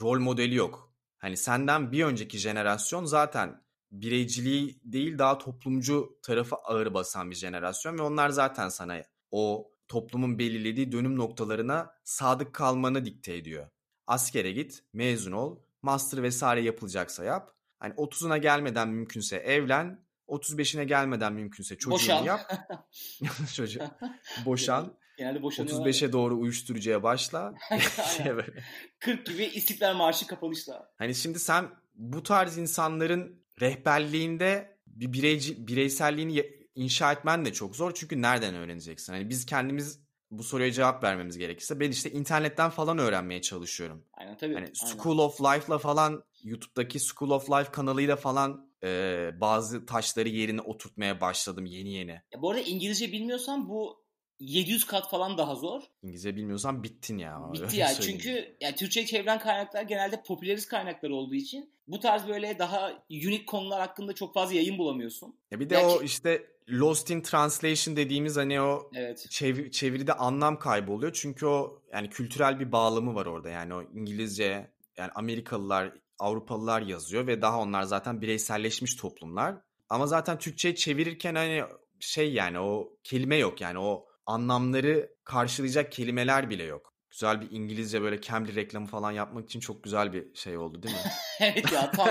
[0.00, 0.94] rol modeli yok.
[1.18, 7.98] Hani senden bir önceki jenerasyon zaten bireyciliği değil daha toplumcu tarafı ağır basan bir jenerasyon
[7.98, 13.68] ve onlar zaten sana o toplumun belirlediği dönüm noktalarına sadık kalmanı dikte ediyor.
[14.06, 17.54] Askere git, mezun ol, master vesaire yapılacaksa yap.
[17.78, 22.24] Hani 30'una gelmeden mümkünse evlen, 35'ine gelmeden mümkünse çocuğunu Boşan.
[22.24, 22.52] yap.
[23.54, 23.80] Çocuğu
[24.46, 24.94] boşan.
[25.18, 25.86] Genelde boşanıyorlar.
[25.86, 27.54] 35'e doğru uyuşturucuya başla.
[27.70, 27.84] Aynen.
[28.16, 28.64] Şey böyle.
[28.98, 30.92] 40 gibi İstiklal Marşı kapanışla.
[30.96, 37.94] Hani şimdi sen bu tarz insanların rehberliğinde bir bireyci, bireyselliğini inşa etmen de çok zor.
[37.94, 39.12] Çünkü nereden öğreneceksin?
[39.12, 44.04] Hani biz kendimiz bu soruya cevap vermemiz gerekirse ben işte internetten falan öğrenmeye çalışıyorum.
[44.12, 44.54] Aynen tabii.
[44.54, 44.72] Hani aynen.
[44.72, 51.20] School of Life'la falan YouTube'daki School of Life kanalıyla falan e, bazı taşları yerine oturtmaya
[51.20, 52.10] başladım yeni yeni.
[52.10, 54.07] Ya bu arada İngilizce bilmiyorsan bu
[54.40, 55.82] 700 kat falan daha zor.
[56.02, 57.40] İngilizce bilmiyorsan bittin ya.
[57.52, 57.94] Bitti ya.
[57.94, 63.44] Çünkü ya Türkçe çevrilen kaynaklar genelde popüleriz kaynaklar olduğu için bu tarz böyle daha unique
[63.46, 65.36] konular hakkında çok fazla yayın bulamıyorsun.
[65.50, 69.26] Ya bir de Ya o işte Lost in Translation dediğimiz hani o Evet.
[69.30, 71.12] çev- çeviride anlam kaybı oluyor.
[71.12, 73.48] Çünkü o yani kültürel bir bağlamı var orada.
[73.48, 79.54] Yani o İngilizce yani Amerikalılar, Avrupalılar yazıyor ve daha onlar zaten bireyselleşmiş toplumlar.
[79.88, 81.62] Ama zaten Türkçe'ye çevirirken hani
[82.00, 86.94] şey yani o kelime yok yani o anlamları karşılayacak kelimeler bile yok.
[87.10, 90.94] Güzel bir İngilizce böyle Cambly reklamı falan yapmak için çok güzel bir şey oldu değil
[90.94, 91.00] mi?
[91.40, 92.08] evet ya tam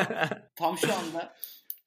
[0.56, 1.36] tam şu anda.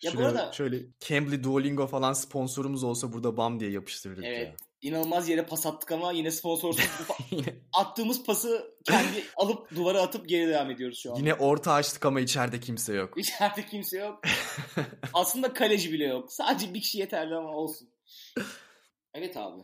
[0.02, 4.30] Ya bu Şuraya arada şöyle Cambly Duolingo falan sponsorumuz olsa burada bam diye yapıştırırdık ya.
[4.30, 7.14] evet inanılmaz yere pas attık ama yine sponsorsuz bu
[7.72, 11.16] attığımız pası kendi alıp duvara atıp geri devam ediyoruz şu an.
[11.16, 13.14] Yine orta açtık ama içeride kimse yok.
[13.18, 14.20] İçeride kimse yok.
[15.12, 16.32] Aslında kaleci bile yok.
[16.32, 17.88] Sadece bir kişi yeterli ama olsun.
[19.14, 19.62] Evet abi.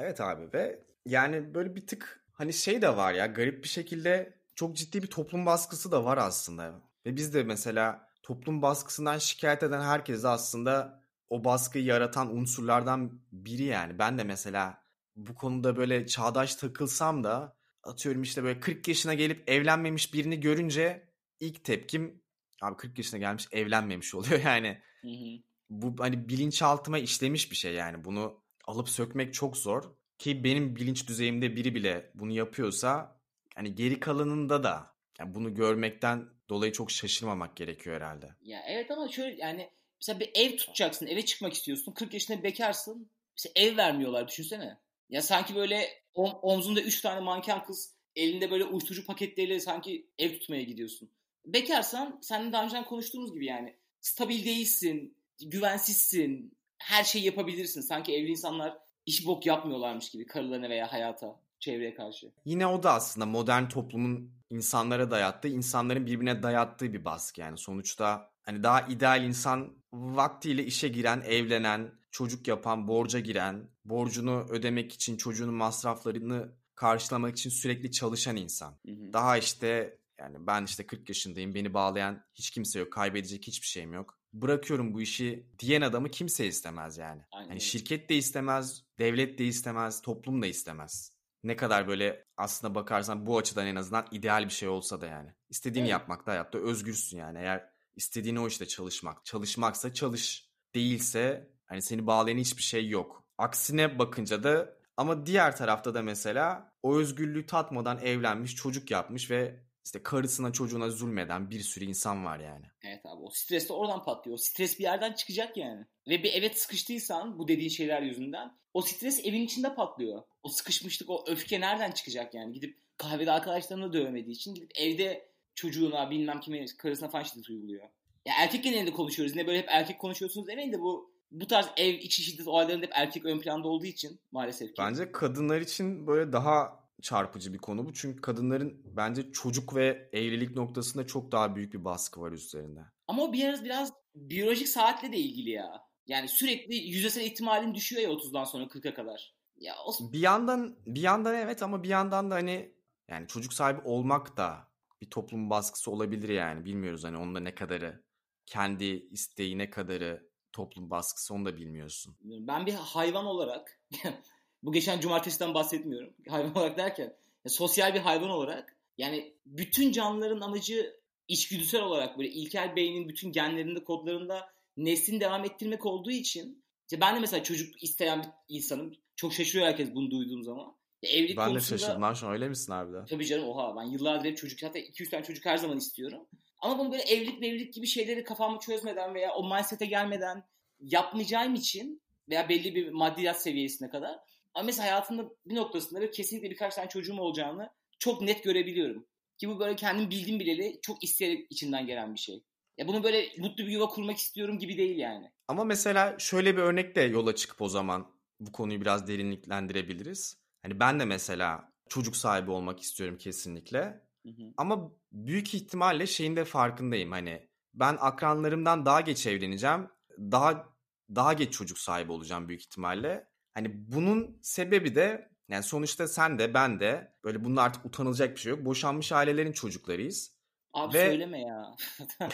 [0.00, 4.38] Evet abi ve yani böyle bir tık hani şey de var ya garip bir şekilde
[4.54, 6.80] çok ciddi bir toplum baskısı da var aslında.
[7.06, 13.62] Ve biz de mesela toplum baskısından şikayet eden herkes aslında o baskıyı yaratan unsurlardan biri
[13.62, 13.98] yani.
[13.98, 14.82] Ben de mesela
[15.16, 21.08] bu konuda böyle çağdaş takılsam da atıyorum işte böyle 40 yaşına gelip evlenmemiş birini görünce
[21.40, 22.22] ilk tepkim
[22.62, 25.42] abi 40 yaşına gelmiş evlenmemiş oluyor yani Hı hı.
[25.70, 29.82] bu hani bilinçaltıma işlemiş bir şey yani bunu alıp sökmek çok zor
[30.18, 33.20] ki benim bilinç düzeyimde biri bile bunu yapıyorsa
[33.54, 38.26] hani geri kalanında da yani bunu görmekten dolayı çok şaşırmamak gerekiyor herhalde.
[38.42, 41.92] Ya evet ama şöyle yani mesela bir ev tutacaksın, eve çıkmak istiyorsun.
[41.92, 43.10] 40 yaşında bekarsın.
[43.36, 44.78] İşte ev vermiyorlar düşünsene.
[45.10, 50.32] Ya sanki böyle om- omzunda 3 tane manken kız elinde böyle uyuşturucu paketleriyle sanki ev
[50.32, 51.10] tutmaya gidiyorsun.
[51.46, 57.80] Bekarsan seninle daha önceden konuştuğumuz gibi yani stabil değilsin, güvensizsin, her şeyi yapabilirsin.
[57.80, 62.32] Sanki evli insanlar iş bok yapmıyorlarmış gibi karılarına veya hayata, çevreye karşı.
[62.44, 67.58] Yine o da aslında modern toplumun insanlara dayattığı, insanların birbirine dayattığı bir baskı yani.
[67.58, 74.92] Sonuçta hani daha ideal insan vaktiyle işe giren, evlenen, çocuk yapan, borca giren, borcunu ödemek
[74.92, 78.74] için çocuğunun masraflarını karşılamak için sürekli çalışan insan.
[78.86, 79.12] Hı hı.
[79.12, 83.92] Daha işte yani ben işte 40 yaşındayım, beni bağlayan hiç kimse yok, kaybedecek hiçbir şeyim
[83.92, 84.19] yok.
[84.32, 87.22] Bırakıyorum bu işi diyen adamı kimse istemez yani.
[87.32, 91.12] Aynen Yani şirket de istemez, devlet de istemez, toplum da istemez.
[91.44, 95.30] Ne kadar böyle aslına bakarsan bu açıdan en azından ideal bir şey olsa da yani.
[95.48, 95.92] İstediğini Evet.
[95.92, 97.38] yapmakta hayatta özgürsün yani.
[97.38, 99.24] Eğer istediğin o işte çalışmak.
[99.24, 100.50] Çalışmaksa çalış.
[100.74, 103.24] Değilse hani seni bağlayan hiçbir şey yok.
[103.38, 109.60] Aksine bakınca da ama diğer tarafta da mesela o özgürlüğü tatmadan evlenmiş, çocuk yapmış ve
[109.84, 112.66] işte karısına çocuğuna zulmeden bir sürü insan var yani.
[112.82, 114.34] Evet abi o stres de oradan patlıyor.
[114.34, 115.86] O stres bir yerden çıkacak yani.
[116.08, 120.22] Ve bir evet sıkıştıysan bu dediğin şeyler yüzünden o stres evin içinde patlıyor.
[120.42, 122.52] O sıkışmışlık, o öfke nereden çıkacak yani?
[122.52, 127.88] Gidip kahvede arkadaşlarını dövmediği için gidip evde çocuğuna bilmem kime karısına falan şiddet uyguluyor.
[128.26, 129.36] Ya erkek genelinde konuşuyoruz.
[129.36, 132.92] Ne böyle hep erkek konuşuyorsunuz demeyin de bu bu tarz ev içi şiddet olaylarında hep
[132.94, 134.74] erkek ön planda olduğu için maalesef ki.
[134.78, 137.94] Bence kadınlar için böyle daha çarpıcı bir konu bu.
[137.94, 142.80] Çünkü kadınların bence çocuk ve evlilik noktasında çok daha büyük bir baskı var üzerinde.
[143.08, 145.90] Ama o biraz biraz biyolojik saatle de ilgili ya.
[146.06, 149.34] Yani sürekli yüzdesel ihtimalin düşüyor ya 30'dan sonra 40'a kadar.
[149.56, 150.12] Ya o...
[150.12, 152.74] Bir yandan bir yandan evet ama bir yandan da hani
[153.08, 156.64] yani çocuk sahibi olmak da bir toplum baskısı olabilir yani.
[156.64, 158.04] Bilmiyoruz hani onda ne kadarı
[158.46, 162.16] kendi isteği ne kadarı toplum baskısı onu da bilmiyorsun.
[162.20, 163.80] Ben bir hayvan olarak
[164.62, 166.14] bu geçen cumartesiden bahsetmiyorum.
[166.28, 172.76] Hayvan olarak derken sosyal bir hayvan olarak yani bütün canlıların amacı içgüdüsel olarak böyle ilkel
[172.76, 178.22] beynin bütün genlerinde kodlarında neslin devam ettirmek olduğu için işte ben de mesela çocuk isteyen
[178.22, 178.92] bir insanım.
[179.16, 180.76] Çok şaşırıyor herkes bunu duyduğum zaman.
[181.02, 181.76] Evlilik ben konusunda...
[181.76, 183.04] de şaşırdım lan şu an öyle misin abi de?
[183.10, 186.26] Tabii canım oha ben yıllardır hep çocuk hatta 2-3 tane çocuk her zaman istiyorum.
[186.58, 190.44] Ama bunu böyle evlilik evlilik gibi şeyleri kafamı çözmeden veya o mindset'e gelmeden
[190.80, 194.18] yapmayacağım için veya belli bir maddiyat seviyesine kadar
[194.54, 199.06] ama mesela hayatımda bir noktasında böyle kesinlikle birkaç tane çocuğum olacağını çok net görebiliyorum.
[199.38, 202.44] Ki bu böyle kendim bildiğim bileli çok isteyerek içinden gelen bir şey.
[202.78, 205.32] Ya bunu böyle mutlu bir yuva kurmak istiyorum gibi değil yani.
[205.48, 210.40] Ama mesela şöyle bir örnekle yola çıkıp o zaman bu konuyu biraz derinliklendirebiliriz.
[210.62, 213.78] Hani ben de mesela çocuk sahibi olmak istiyorum kesinlikle.
[214.26, 214.52] Hı hı.
[214.56, 217.10] Ama büyük ihtimalle şeyin de farkındayım.
[217.10, 219.88] Hani ben akranlarımdan daha geç evleneceğim.
[220.18, 220.74] Daha
[221.14, 223.29] daha geç çocuk sahibi olacağım büyük ihtimalle.
[223.54, 228.40] Hani bunun sebebi de yani sonuçta sen de ben de böyle bunun artık utanılacak bir
[228.40, 228.64] şey yok.
[228.64, 230.36] Boşanmış ailelerin çocuklarıyız.
[230.72, 231.06] Abi Ve...
[231.06, 231.76] söyleme ya.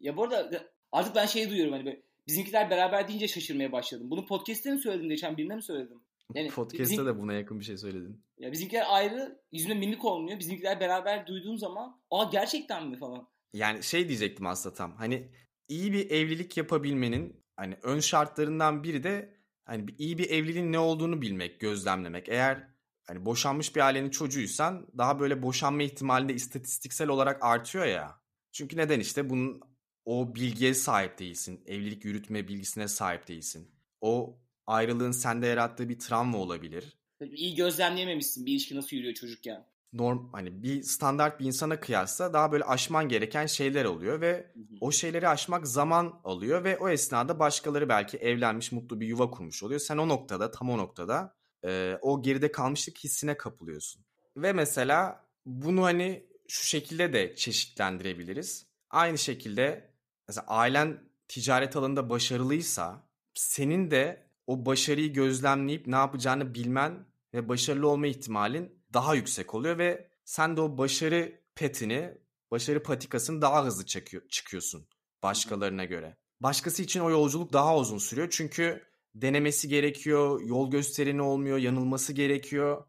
[0.00, 4.10] ya bu arada artık ben şeyi duyuyorum hani böyle bizimkiler beraber deyince şaşırmaya başladım.
[4.10, 6.00] Bunu podcast'te mi söyledim geçen birine mi söyledim?
[6.34, 7.06] Yani Podcast'te bizim...
[7.06, 8.24] de buna yakın bir şey söyledin.
[8.38, 10.38] Ya bizimkiler ayrı yüzüne mimik olmuyor.
[10.38, 13.28] Bizimkiler beraber duyduğun zaman aa gerçekten mi falan.
[13.52, 14.96] Yani şey diyecektim aslında tam.
[14.96, 15.28] Hani
[15.68, 19.33] iyi bir evlilik yapabilmenin hani ön şartlarından biri de
[19.64, 22.28] hani iyi bir evliliğin ne olduğunu bilmek, gözlemlemek.
[22.28, 22.68] Eğer
[23.04, 28.20] hani boşanmış bir ailenin çocuğuysan daha böyle boşanma ihtimali de istatistiksel olarak artıyor ya.
[28.52, 29.60] Çünkü neden işte bunun
[30.04, 31.64] o bilgiye sahip değilsin.
[31.66, 33.70] Evlilik yürütme bilgisine sahip değilsin.
[34.00, 36.98] O ayrılığın sende yarattığı bir travma olabilir.
[37.20, 39.66] İyi gözlemleyememişsin bir ilişki nasıl yürüyor çocukken.
[39.94, 44.60] Norm hani bir standart bir insana kıyasla daha böyle aşman gereken şeyler oluyor ve hı
[44.60, 44.64] hı.
[44.80, 49.62] o şeyleri aşmak zaman alıyor ve o esnada başkaları belki evlenmiş mutlu bir yuva kurmuş
[49.62, 49.80] oluyor.
[49.80, 54.04] Sen o noktada tam o noktada e, o geride kalmışlık hissine kapılıyorsun.
[54.36, 58.66] Ve mesela bunu hani şu şekilde de çeşitlendirebiliriz.
[58.90, 59.90] Aynı şekilde
[60.28, 63.02] mesela ailen ticaret alanında başarılıysa
[63.34, 69.78] senin de o başarıyı gözlemleyip ne yapacağını bilmen ve başarılı olma ihtimalin daha yüksek oluyor
[69.78, 72.18] ve sen de o başarı petini,
[72.50, 74.86] başarı patikasını daha hızlı çekiyor, çıkıyorsun
[75.22, 76.16] başkalarına göre.
[76.40, 78.82] Başkası için o yolculuk daha uzun sürüyor çünkü
[79.14, 82.84] denemesi gerekiyor, yol göstereni olmuyor, yanılması gerekiyor.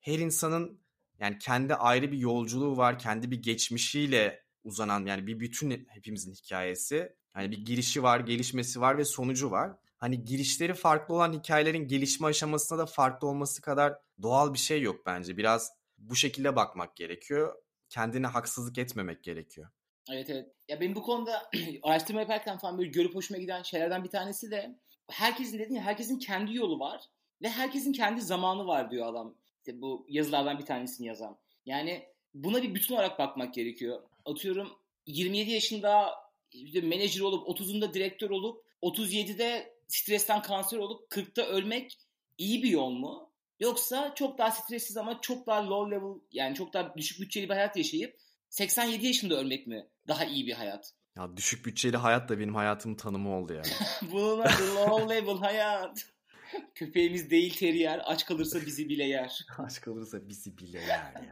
[0.00, 0.80] Her insanın
[1.18, 7.16] yani kendi ayrı bir yolculuğu var, kendi bir geçmişiyle uzanan yani bir bütün hepimizin hikayesi.
[7.36, 9.76] Yani bir girişi var, gelişmesi var ve sonucu var.
[10.04, 15.06] Hani girişleri farklı olan hikayelerin gelişme aşamasında da farklı olması kadar doğal bir şey yok
[15.06, 15.36] bence.
[15.36, 17.54] Biraz bu şekilde bakmak gerekiyor.
[17.88, 19.68] Kendine haksızlık etmemek gerekiyor.
[20.12, 20.46] Evet evet.
[20.68, 21.50] Ya benim bu konuda
[21.82, 24.78] araştırma yaparken falan böyle görüp hoşuma giden şeylerden bir tanesi de
[25.10, 27.00] herkesin dediğin herkesin kendi yolu var
[27.42, 29.34] ve herkesin kendi zamanı var diyor adam.
[29.58, 31.38] İşte bu yazılardan bir tanesini yazan.
[31.66, 34.02] Yani buna bir bütün olarak bakmak gerekiyor.
[34.24, 34.72] Atıyorum
[35.06, 36.14] 27 yaşında
[36.52, 41.98] işte menajer olup 30'unda direktör olup 37'de stresten kanser olup 40'ta ölmek
[42.38, 43.32] iyi bir yol mu?
[43.60, 47.54] Yoksa çok daha stressiz ama çok daha low level yani çok daha düşük bütçeli bir
[47.54, 48.16] hayat yaşayıp
[48.50, 50.94] 87 yaşında ölmek mi daha iyi bir hayat?
[51.16, 53.66] Ya düşük bütçeli hayat da benim hayatımın tanımı oldu yani.
[54.12, 56.06] Bunun adı low level hayat.
[56.74, 58.02] Köpeğimiz değil terrier.
[58.04, 59.46] Aç kalırsa bizi bile yer.
[59.58, 61.28] Aç kalırsa bizi bile yer yani.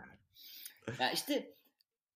[1.01, 1.55] ya işte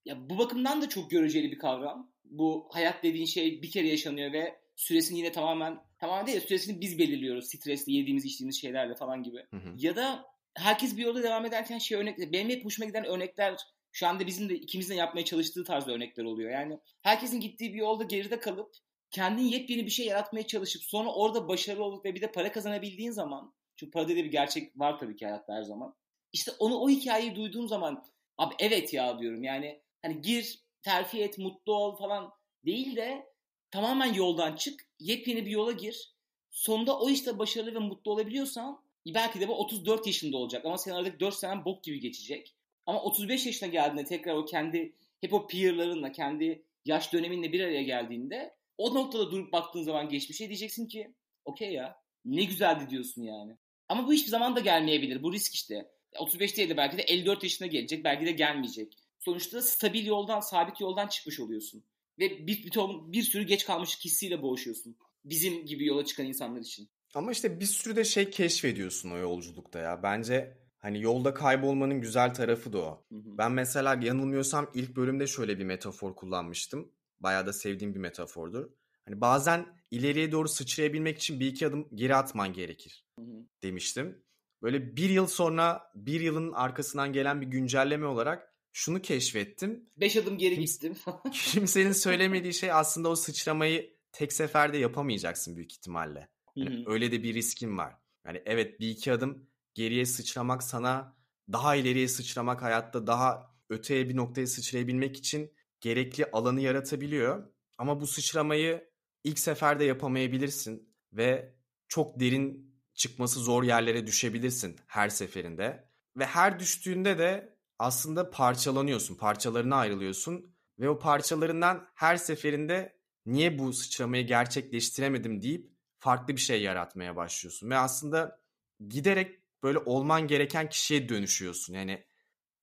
[0.05, 2.11] ya bu bakımdan da çok göreceli bir kavram.
[2.25, 6.99] Bu hayat dediğin şey bir kere yaşanıyor ve süresini yine tamamen tamamen değil süresini biz
[6.99, 7.49] belirliyoruz.
[7.49, 9.47] Stresli yediğimiz içtiğimiz şeylerle falan gibi.
[9.51, 9.75] Hı hı.
[9.79, 13.57] Ya da herkes bir yolda devam ederken şey örnek benim hep hoşuma giden örnekler
[13.93, 16.51] şu anda bizim de ikimizin de yapmaya çalıştığı tarzda örnekler oluyor.
[16.51, 18.75] Yani herkesin gittiği bir yolda geride kalıp
[19.11, 23.11] kendin yepyeni bir şey yaratmaya çalışıp sonra orada başarılı olup ve bir de para kazanabildiğin
[23.11, 25.95] zaman çünkü para dediği bir gerçek var tabii ki hayatta her zaman.
[26.33, 28.05] İşte onu o hikayeyi duyduğum zaman
[28.39, 32.33] Abi evet ya diyorum yani hani gir terfi et mutlu ol falan
[32.65, 33.27] değil de
[33.71, 36.13] tamamen yoldan çık yepyeni bir yola gir.
[36.51, 40.95] Sonunda o işte başarılı ve mutlu olabiliyorsan belki de bu 34 yaşında olacak ama senin
[40.95, 42.55] aradaki 4 senen bok gibi geçecek.
[42.87, 47.83] Ama 35 yaşına geldiğinde tekrar o kendi hep o peerlarınla kendi yaş döneminle bir araya
[47.83, 53.57] geldiğinde o noktada durup baktığın zaman geçmişe diyeceksin ki okey ya ne güzeldi diyorsun yani.
[53.89, 55.23] Ama bu hiçbir zaman da gelmeyebilir.
[55.23, 55.91] Bu risk işte.
[56.19, 58.05] 35 değil de belki de 54 yaşına gelecek.
[58.05, 58.99] Belki de gelmeyecek.
[59.19, 61.85] Sonuçta stabil yoldan, sabit yoldan çıkmış oluyorsun.
[62.19, 64.97] Ve bir, bir, ton, bir sürü geç kalmış hissiyle boğuşuyorsun.
[65.25, 66.89] Bizim gibi yola çıkan insanlar için.
[67.15, 70.03] Ama işte bir sürü de şey keşfediyorsun o yolculukta ya.
[70.03, 73.05] Bence hani yolda kaybolmanın güzel tarafı da o.
[73.13, 73.39] Hı hı.
[73.39, 76.93] Ben mesela yanılmıyorsam ilk bölümde şöyle bir metafor kullanmıştım.
[77.21, 78.71] Bayağı da sevdiğim bir metafordur.
[79.05, 83.47] Hani bazen ileriye doğru sıçrayabilmek için bir iki adım geri atman gerekir Hı hı.
[83.63, 84.23] demiştim.
[84.63, 89.91] Böyle bir yıl sonra bir yılın arkasından gelen bir güncelleme olarak şunu keşfettim.
[89.97, 90.97] Beş adım geri gittim.
[91.33, 96.29] Kimsenin söylemediği şey aslında o sıçramayı tek seferde yapamayacaksın büyük ihtimalle.
[96.57, 97.95] Yani öyle de bir riskin var.
[98.27, 101.17] Yani evet bir iki adım geriye sıçramak sana
[101.53, 107.53] daha ileriye sıçramak hayatta daha öteye bir noktaya sıçrayabilmek için gerekli alanı yaratabiliyor.
[107.79, 108.91] Ama bu sıçramayı
[109.25, 111.55] ilk seferde yapamayabilirsin ve
[111.89, 115.89] çok derin çıkması zor yerlere düşebilirsin her seferinde.
[116.17, 123.73] Ve her düştüğünde de aslında parçalanıyorsun, parçalarına ayrılıyorsun ve o parçalarından her seferinde niye bu
[123.73, 127.71] sıçramayı gerçekleştiremedim deyip farklı bir şey yaratmaya başlıyorsun.
[127.71, 128.41] Ve aslında
[128.89, 131.75] giderek böyle olman gereken kişiye dönüşüyorsun.
[131.75, 132.05] Yani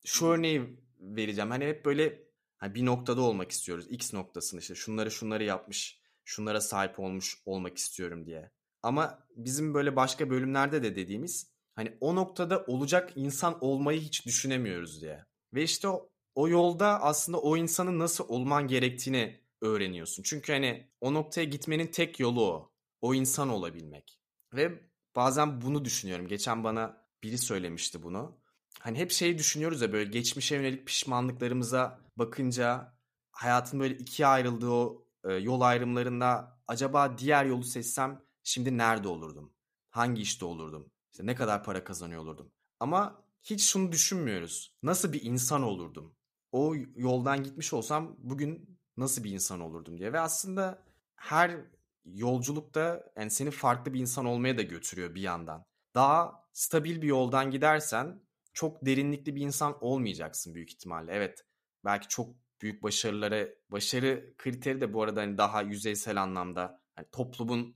[0.06, 1.50] şu örneği vereceğim.
[1.50, 2.24] Hani hep böyle
[2.58, 3.86] hani bir noktada olmak istiyoruz.
[3.90, 8.52] X noktasını işte şunları şunları yapmış, şunlara sahip olmuş olmak istiyorum diye.
[8.84, 15.02] Ama bizim böyle başka bölümlerde de dediğimiz hani o noktada olacak insan olmayı hiç düşünemiyoruz
[15.02, 15.26] diye.
[15.54, 20.24] Ve işte o, o yolda aslında o insanın nasıl olman gerektiğini öğreniyorsun.
[20.24, 22.74] Çünkü hani o noktaya gitmenin tek yolu o.
[23.02, 24.20] O insan olabilmek.
[24.54, 24.80] Ve
[25.16, 26.28] bazen bunu düşünüyorum.
[26.28, 28.38] Geçen bana biri söylemişti bunu.
[28.80, 32.98] Hani hep şeyi düşünüyoruz ya böyle geçmişe yönelik pişmanlıklarımıza bakınca
[33.32, 39.54] hayatın böyle ikiye ayrıldığı o e, yol ayrımlarında acaba diğer yolu seçsem şimdi nerede olurdum?
[39.90, 40.92] Hangi işte olurdum?
[41.14, 42.52] İşte ne kadar para kazanıyor olurdum?
[42.80, 44.78] Ama hiç şunu düşünmüyoruz.
[44.84, 46.16] Nasıl bir insan olurdum?
[46.52, 50.14] O yoldan gitmiş olsam bugün nasıl bir insan olurdum diye.
[50.14, 51.62] Ve aslında her
[52.06, 55.66] yolculukta yani seni farklı bir insan olmaya da götürüyor bir yandan.
[55.96, 58.22] Daha stabil bir yoldan gidersen
[58.54, 61.12] çok derinlikli bir insan olmayacaksın büyük ihtimalle.
[61.14, 61.46] Evet
[61.86, 67.76] belki çok büyük başarılara başarı kriteri de bu arada hani daha yüzeysel anlamda hani toplumun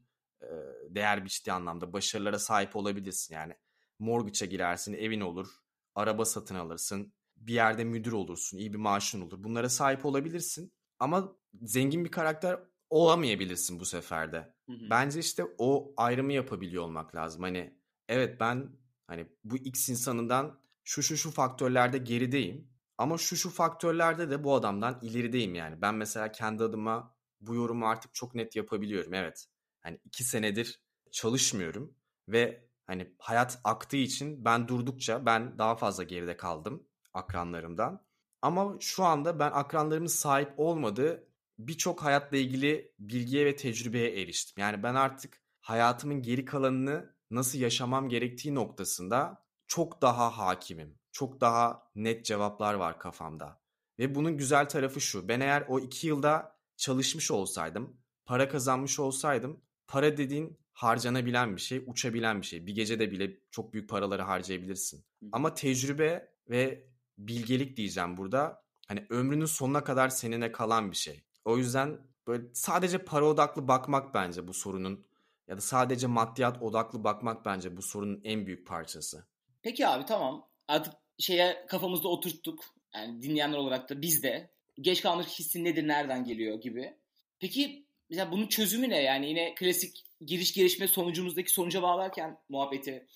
[0.89, 3.53] değer biçtiği anlamda başarılara sahip olabilirsin yani.
[3.99, 5.47] Mortgage'a girersin, evin olur,
[5.95, 9.43] araba satın alırsın, bir yerde müdür olursun, iyi bir maaşın olur.
[9.43, 14.37] Bunlara sahip olabilirsin ama zengin bir karakter olamayabilirsin bu seferde.
[14.69, 14.89] Hı hı.
[14.89, 17.43] Bence işte o ayrımı yapabiliyor olmak lazım.
[17.43, 18.69] Hani evet ben
[19.07, 22.69] hani bu X insanından şu şu şu faktörlerde gerideyim.
[22.97, 25.81] Ama şu şu faktörlerde de bu adamdan ilerideyim yani.
[25.81, 29.13] Ben mesela kendi adıma bu yorumu artık çok net yapabiliyorum.
[29.13, 29.47] Evet.
[29.87, 31.95] Hani iki senedir çalışmıyorum
[32.29, 38.05] ve hani hayat aktığı için ben durdukça ben daha fazla geride kaldım akranlarımdan.
[38.41, 41.27] Ama şu anda ben akranlarımın sahip olmadığı
[41.59, 44.61] birçok hayatla ilgili bilgiye ve tecrübeye eriştim.
[44.61, 50.99] Yani ben artık hayatımın geri kalanını nasıl yaşamam gerektiği noktasında çok daha hakimim.
[51.11, 53.61] Çok daha net cevaplar var kafamda.
[53.99, 55.27] Ve bunun güzel tarafı şu.
[55.27, 61.83] Ben eğer o iki yılda çalışmış olsaydım, para kazanmış olsaydım, para dediğin harcanabilen bir şey,
[61.85, 62.67] uçabilen bir şey.
[62.67, 65.05] Bir gecede bile çok büyük paraları harcayabilirsin.
[65.31, 68.63] Ama tecrübe ve bilgelik diyeceğim burada.
[68.87, 71.23] Hani ömrünün sonuna kadar seninle kalan bir şey.
[71.45, 75.05] O yüzden böyle sadece para odaklı bakmak bence bu sorunun
[75.47, 79.27] ya da sadece maddiyat odaklı bakmak bence bu sorunun en büyük parçası.
[79.61, 80.49] Peki abi tamam.
[80.67, 82.63] Artık şeye kafamızda oturttuk.
[82.95, 84.51] Yani dinleyenler olarak da biz de.
[84.81, 86.97] Geç kalmış hissi nedir, nereden geliyor gibi.
[87.39, 89.01] Peki mesela bunun çözümü ne?
[89.01, 93.07] Yani yine klasik giriş gelişme sonucumuzdaki sonuca bağlarken muhabbeti.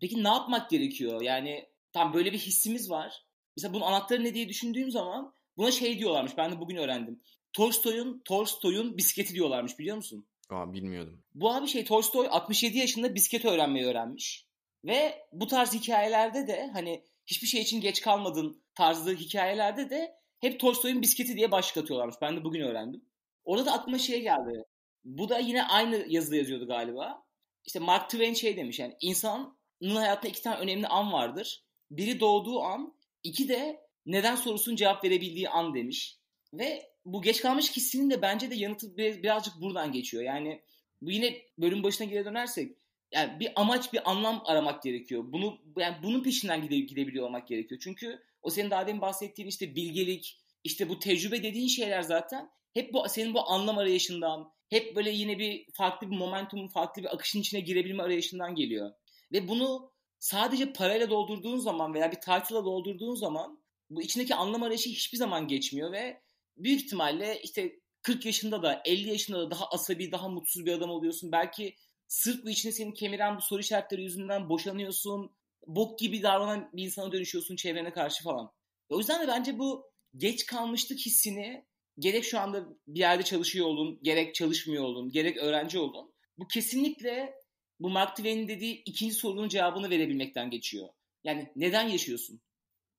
[0.00, 1.22] Peki ne yapmak gerekiyor?
[1.22, 3.24] Yani tam böyle bir hissimiz var.
[3.56, 6.32] Mesela bunun anahtarı ne diye düşündüğüm zaman buna şey diyorlarmış.
[6.36, 7.20] Ben de bugün öğrendim.
[7.52, 10.26] Tolstoy'un Tolstoy'un bisikleti diyorlarmış biliyor musun?
[10.50, 11.22] Aa, bilmiyordum.
[11.34, 14.46] Bu abi şey Tolstoy 67 yaşında bisiklet öğrenmeyi öğrenmiş.
[14.84, 20.60] Ve bu tarz hikayelerde de hani hiçbir şey için geç kalmadın tarzı hikayelerde de hep
[20.60, 22.16] Tolstoy'un bisikleti diye başlık atıyorlarmış.
[22.22, 23.04] Ben de bugün öğrendim.
[23.44, 24.64] Orada da aklıma şey geldi.
[25.04, 27.24] Bu da yine aynı yazıda yazıyordu galiba.
[27.64, 29.56] İşte Mark Twain şey demiş yani insanın
[29.94, 31.64] hayatında iki tane önemli an vardır.
[31.90, 36.18] Biri doğduğu an, iki de neden sorusunun cevap verebildiği an demiş.
[36.52, 40.22] Ve bu geç kalmış hissinin de bence de yanıtı birazcık buradan geçiyor.
[40.22, 40.62] Yani
[41.02, 42.76] bu yine bölüm başına geri dönersek
[43.12, 45.24] yani bir amaç bir anlam aramak gerekiyor.
[45.26, 47.80] Bunu yani bunun peşinden gide, gidebiliyor olmak gerekiyor.
[47.84, 52.92] Çünkü o senin daha demin bahsettiğin işte bilgelik, işte bu tecrübe dediğin şeyler zaten hep
[52.92, 57.40] bu senin bu anlam arayışından, hep böyle yine bir farklı bir momentum, farklı bir akışın
[57.40, 58.90] içine girebilme arayışından geliyor.
[59.32, 64.90] Ve bunu sadece parayla doldurduğun zaman veya bir title'la doldurduğun zaman bu içindeki anlam arayışı
[64.90, 66.22] hiçbir zaman geçmiyor ve
[66.56, 70.90] büyük ihtimalle işte 40 yaşında da 50 yaşında da daha asabi, daha mutsuz bir adam
[70.90, 71.32] oluyorsun.
[71.32, 71.76] Belki
[72.08, 75.36] sırf bu içine seni kemiren bu soru işaretleri yüzünden boşanıyorsun.
[75.66, 78.52] Bok gibi davranan bir insana dönüşüyorsun çevrene karşı falan.
[78.88, 81.66] O yüzden de bence bu geç kalmışlık hissini
[81.98, 86.14] gerek şu anda bir yerde çalışıyor olun, gerek çalışmıyor olun, gerek öğrenci olun.
[86.38, 87.34] Bu kesinlikle
[87.80, 90.88] bu Mark Twain'in dediği ikinci sorunun cevabını verebilmekten geçiyor.
[91.24, 92.40] Yani neden yaşıyorsun?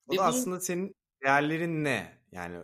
[0.08, 0.28] O Ve da bunu...
[0.28, 2.26] aslında senin değerlerin ne?
[2.32, 2.58] Yani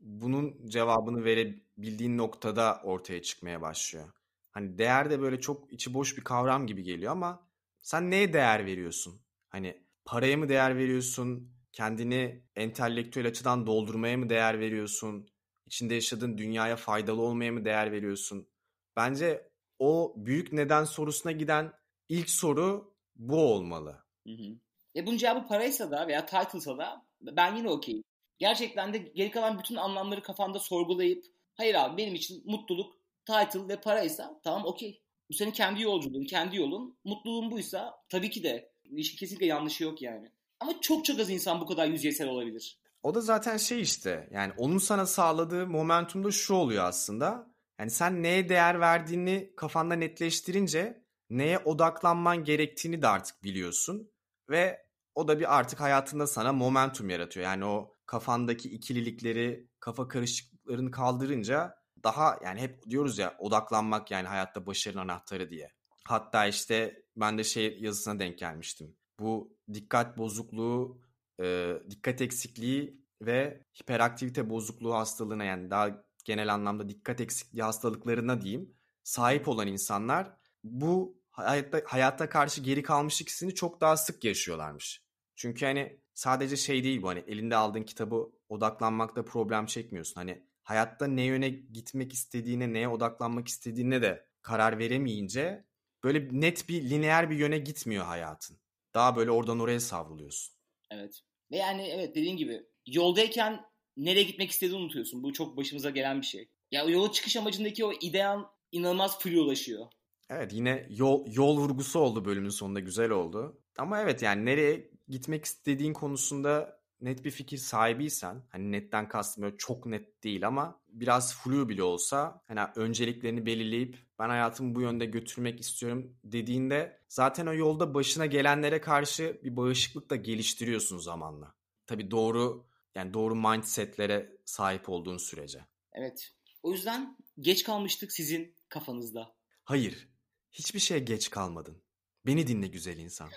[0.00, 4.12] bunun cevabını verebildiğin noktada ortaya çıkmaya başlıyor.
[4.50, 7.48] Hani değer de böyle çok içi boş bir kavram gibi geliyor ama
[7.82, 9.22] sen neye değer veriyorsun?
[9.48, 11.52] Hani paraya mı değer veriyorsun?
[11.72, 15.28] Kendini entelektüel açıdan doldurmaya mı değer veriyorsun?
[15.72, 18.48] İçinde yaşadığın dünyaya faydalı olmaya mı değer veriyorsun?
[18.96, 21.72] Bence o büyük neden sorusuna giden
[22.08, 24.04] ilk soru bu olmalı.
[24.26, 24.56] Hı hı.
[24.96, 28.04] E bunun cevabı paraysa da veya title'sa da ben yine okeyim.
[28.38, 32.94] Gerçekten de geri kalan bütün anlamları kafanda sorgulayıp hayır abi benim için mutluluk,
[33.24, 35.02] title ve paraysa tamam okey.
[35.30, 36.96] Bu senin kendi yolculuğun, kendi yolun.
[37.04, 40.32] Mutluluğun buysa tabii ki de işin kesinlikle yanlışı yok yani.
[40.60, 42.81] Ama çok çok az insan bu kadar yüzeysel olabilir.
[43.02, 47.52] O da zaten şey işte yani onun sana sağladığı momentumda şu oluyor aslında.
[47.78, 54.10] Yani sen neye değer verdiğini kafanda netleştirince neye odaklanman gerektiğini de artık biliyorsun.
[54.50, 57.44] Ve o da bir artık hayatında sana momentum yaratıyor.
[57.46, 61.74] Yani o kafandaki ikililikleri, kafa karışıklıklarını kaldırınca
[62.04, 65.72] daha yani hep diyoruz ya odaklanmak yani hayatta başarının anahtarı diye.
[66.04, 68.96] Hatta işte ben de şey yazısına denk gelmiştim.
[69.20, 71.01] Bu dikkat bozukluğu,
[71.42, 78.74] e, dikkat eksikliği ve hiperaktivite bozukluğu hastalığına yani daha genel anlamda dikkat eksikliği hastalıklarına diyeyim
[79.02, 85.02] sahip olan insanlar bu hayatta, hayatta karşı geri kalmışlık hissini çok daha sık yaşıyorlarmış.
[85.36, 90.14] Çünkü hani sadece şey değil bu hani elinde aldığın kitabı odaklanmakta problem çekmiyorsun.
[90.14, 95.64] Hani hayatta ne yöne gitmek istediğine, neye odaklanmak istediğine de karar veremeyince
[96.04, 98.58] böyle net bir lineer bir yöne gitmiyor hayatın.
[98.94, 100.54] Daha böyle oradan oraya savruluyorsun.
[100.90, 101.22] Evet.
[101.52, 103.64] Ve yani evet dediğin gibi yoldayken
[103.96, 105.22] nereye gitmek istediğini unutuyorsun.
[105.22, 106.48] Bu çok başımıza gelen bir şey.
[106.70, 109.86] Ya o yola çıkış amacındaki o ideal inanılmaz flulaşıyor.
[110.30, 113.60] Evet yine yol, yol vurgusu oldu bölümün sonunda güzel oldu.
[113.78, 119.56] Ama evet yani nereye gitmek istediğin konusunda net bir fikir sahibiysen hani netten kastım böyle
[119.56, 125.06] çok net değil ama biraz flu bile olsa hani önceliklerini belirleyip ben hayatımı bu yönde
[125.06, 131.54] götürmek istiyorum dediğinde zaten o yolda başına gelenlere karşı bir bağışıklık da geliştiriyorsun zamanla.
[131.86, 135.66] Tabii doğru yani doğru mindsetlere sahip olduğun sürece.
[135.92, 136.32] Evet.
[136.62, 139.34] O yüzden geç kalmıştık sizin kafanızda.
[139.64, 140.08] Hayır.
[140.52, 141.82] Hiçbir şeye geç kalmadın.
[142.26, 143.30] Beni dinle güzel insan.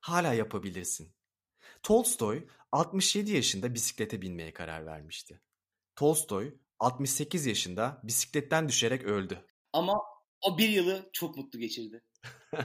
[0.00, 1.14] Hala yapabilirsin.
[1.82, 5.40] Tolstoy 67 yaşında bisiklete binmeye karar vermişti.
[5.96, 9.46] Tolstoy 68 yaşında bisikletten düşerek öldü.
[9.72, 10.00] Ama
[10.42, 12.02] o bir yılı çok mutlu geçirdi.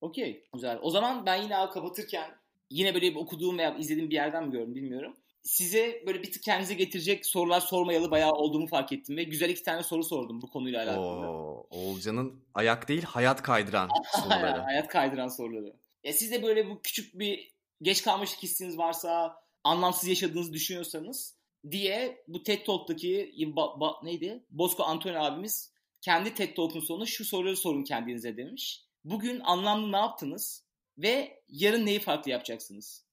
[0.00, 0.78] Okey güzel.
[0.82, 2.30] O zaman ben yine abi kapatırken
[2.70, 5.16] yine böyle bir okuduğum veya izlediğim bir yerden mi gördüm bilmiyorum.
[5.42, 9.62] Size böyle bir tık kendinize getirecek sorular sormayalı bayağı olduğumu fark ettim ve güzel iki
[9.62, 11.28] tane soru sordum bu konuyla alakalı.
[11.30, 13.88] Oo, Oğulcan'ın ayak değil hayat kaydıran
[14.22, 14.60] soruları.
[14.60, 15.76] hayat kaydıran soruları.
[16.04, 21.36] Ya siz de böyle bu küçük bir geç kalmışlık hissiniz varsa, anlamsız yaşadığınızı düşünüyorsanız
[21.70, 24.44] diye bu TED Talk'taki ba, ba, neydi?
[24.50, 28.84] Bosco Antonio abimiz kendi TED Talk'un sonunda şu soruları sorun kendinize demiş.
[29.04, 30.64] Bugün anlamlı ne yaptınız
[30.98, 33.04] ve yarın neyi farklı yapacaksınız?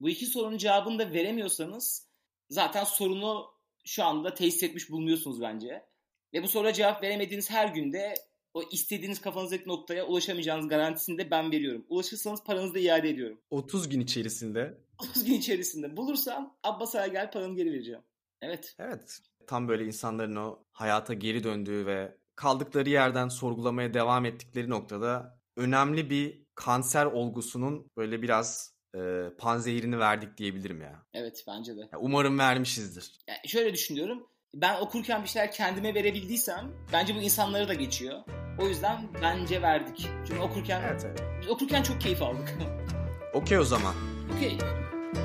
[0.00, 2.08] Bu iki sorunun cevabını da veremiyorsanız
[2.50, 3.46] zaten sorunu
[3.84, 5.86] şu anda tesis etmiş bulunuyorsunuz bence.
[6.34, 8.14] Ve bu soruya cevap veremediğiniz her günde
[8.54, 11.86] o istediğiniz kafanızdaki noktaya ulaşamayacağınız garantisini de ben veriyorum.
[11.88, 13.40] Ulaşırsanız paranızı da iade ediyorum.
[13.50, 14.78] 30 gün içerisinde.
[14.98, 15.96] 30 gün içerisinde.
[15.96, 18.02] Bulursam Abbas'a gel paranı geri vereceğim.
[18.42, 18.74] Evet.
[18.78, 19.18] Evet.
[19.46, 26.10] Tam böyle insanların o hayata geri döndüğü ve kaldıkları yerden sorgulamaya devam ettikleri noktada önemli
[26.10, 31.06] bir kanser olgusunun böyle biraz e, panzehirini verdik diyebilirim ya.
[31.14, 31.80] Evet bence de.
[31.80, 33.12] Ya umarım vermişizdir.
[33.28, 34.26] Yani şöyle düşünüyorum.
[34.54, 38.18] Ben okurken bir şeyler kendime verebildiysem bence bu insanlara da geçiyor.
[38.58, 40.08] O yüzden bence verdik.
[40.28, 41.48] Çünkü okurken evet, evet.
[41.48, 42.54] okurken çok keyif aldık.
[43.34, 43.94] Okey o zaman.
[44.36, 44.58] Okey.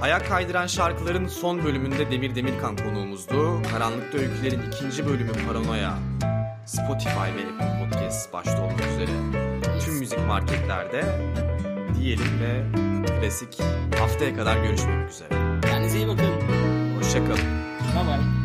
[0.01, 3.61] Ayak kaydıran şarkıların son bölümünde Demir Demirkan konuğumuzdu.
[3.71, 5.97] Karanlıkta Öyküler'in ikinci bölümü Paranoya.
[6.65, 9.11] Spotify ve Apple Podcast başta olmak üzere
[9.85, 11.03] tüm müzik marketlerde
[11.99, 12.63] diyelim ve
[13.19, 13.59] klasik
[13.99, 15.29] haftaya kadar görüşmek üzere.
[15.61, 16.31] Kendinize iyi bakın.
[16.97, 17.37] Hoşçakalın.
[17.95, 18.36] Bye bye.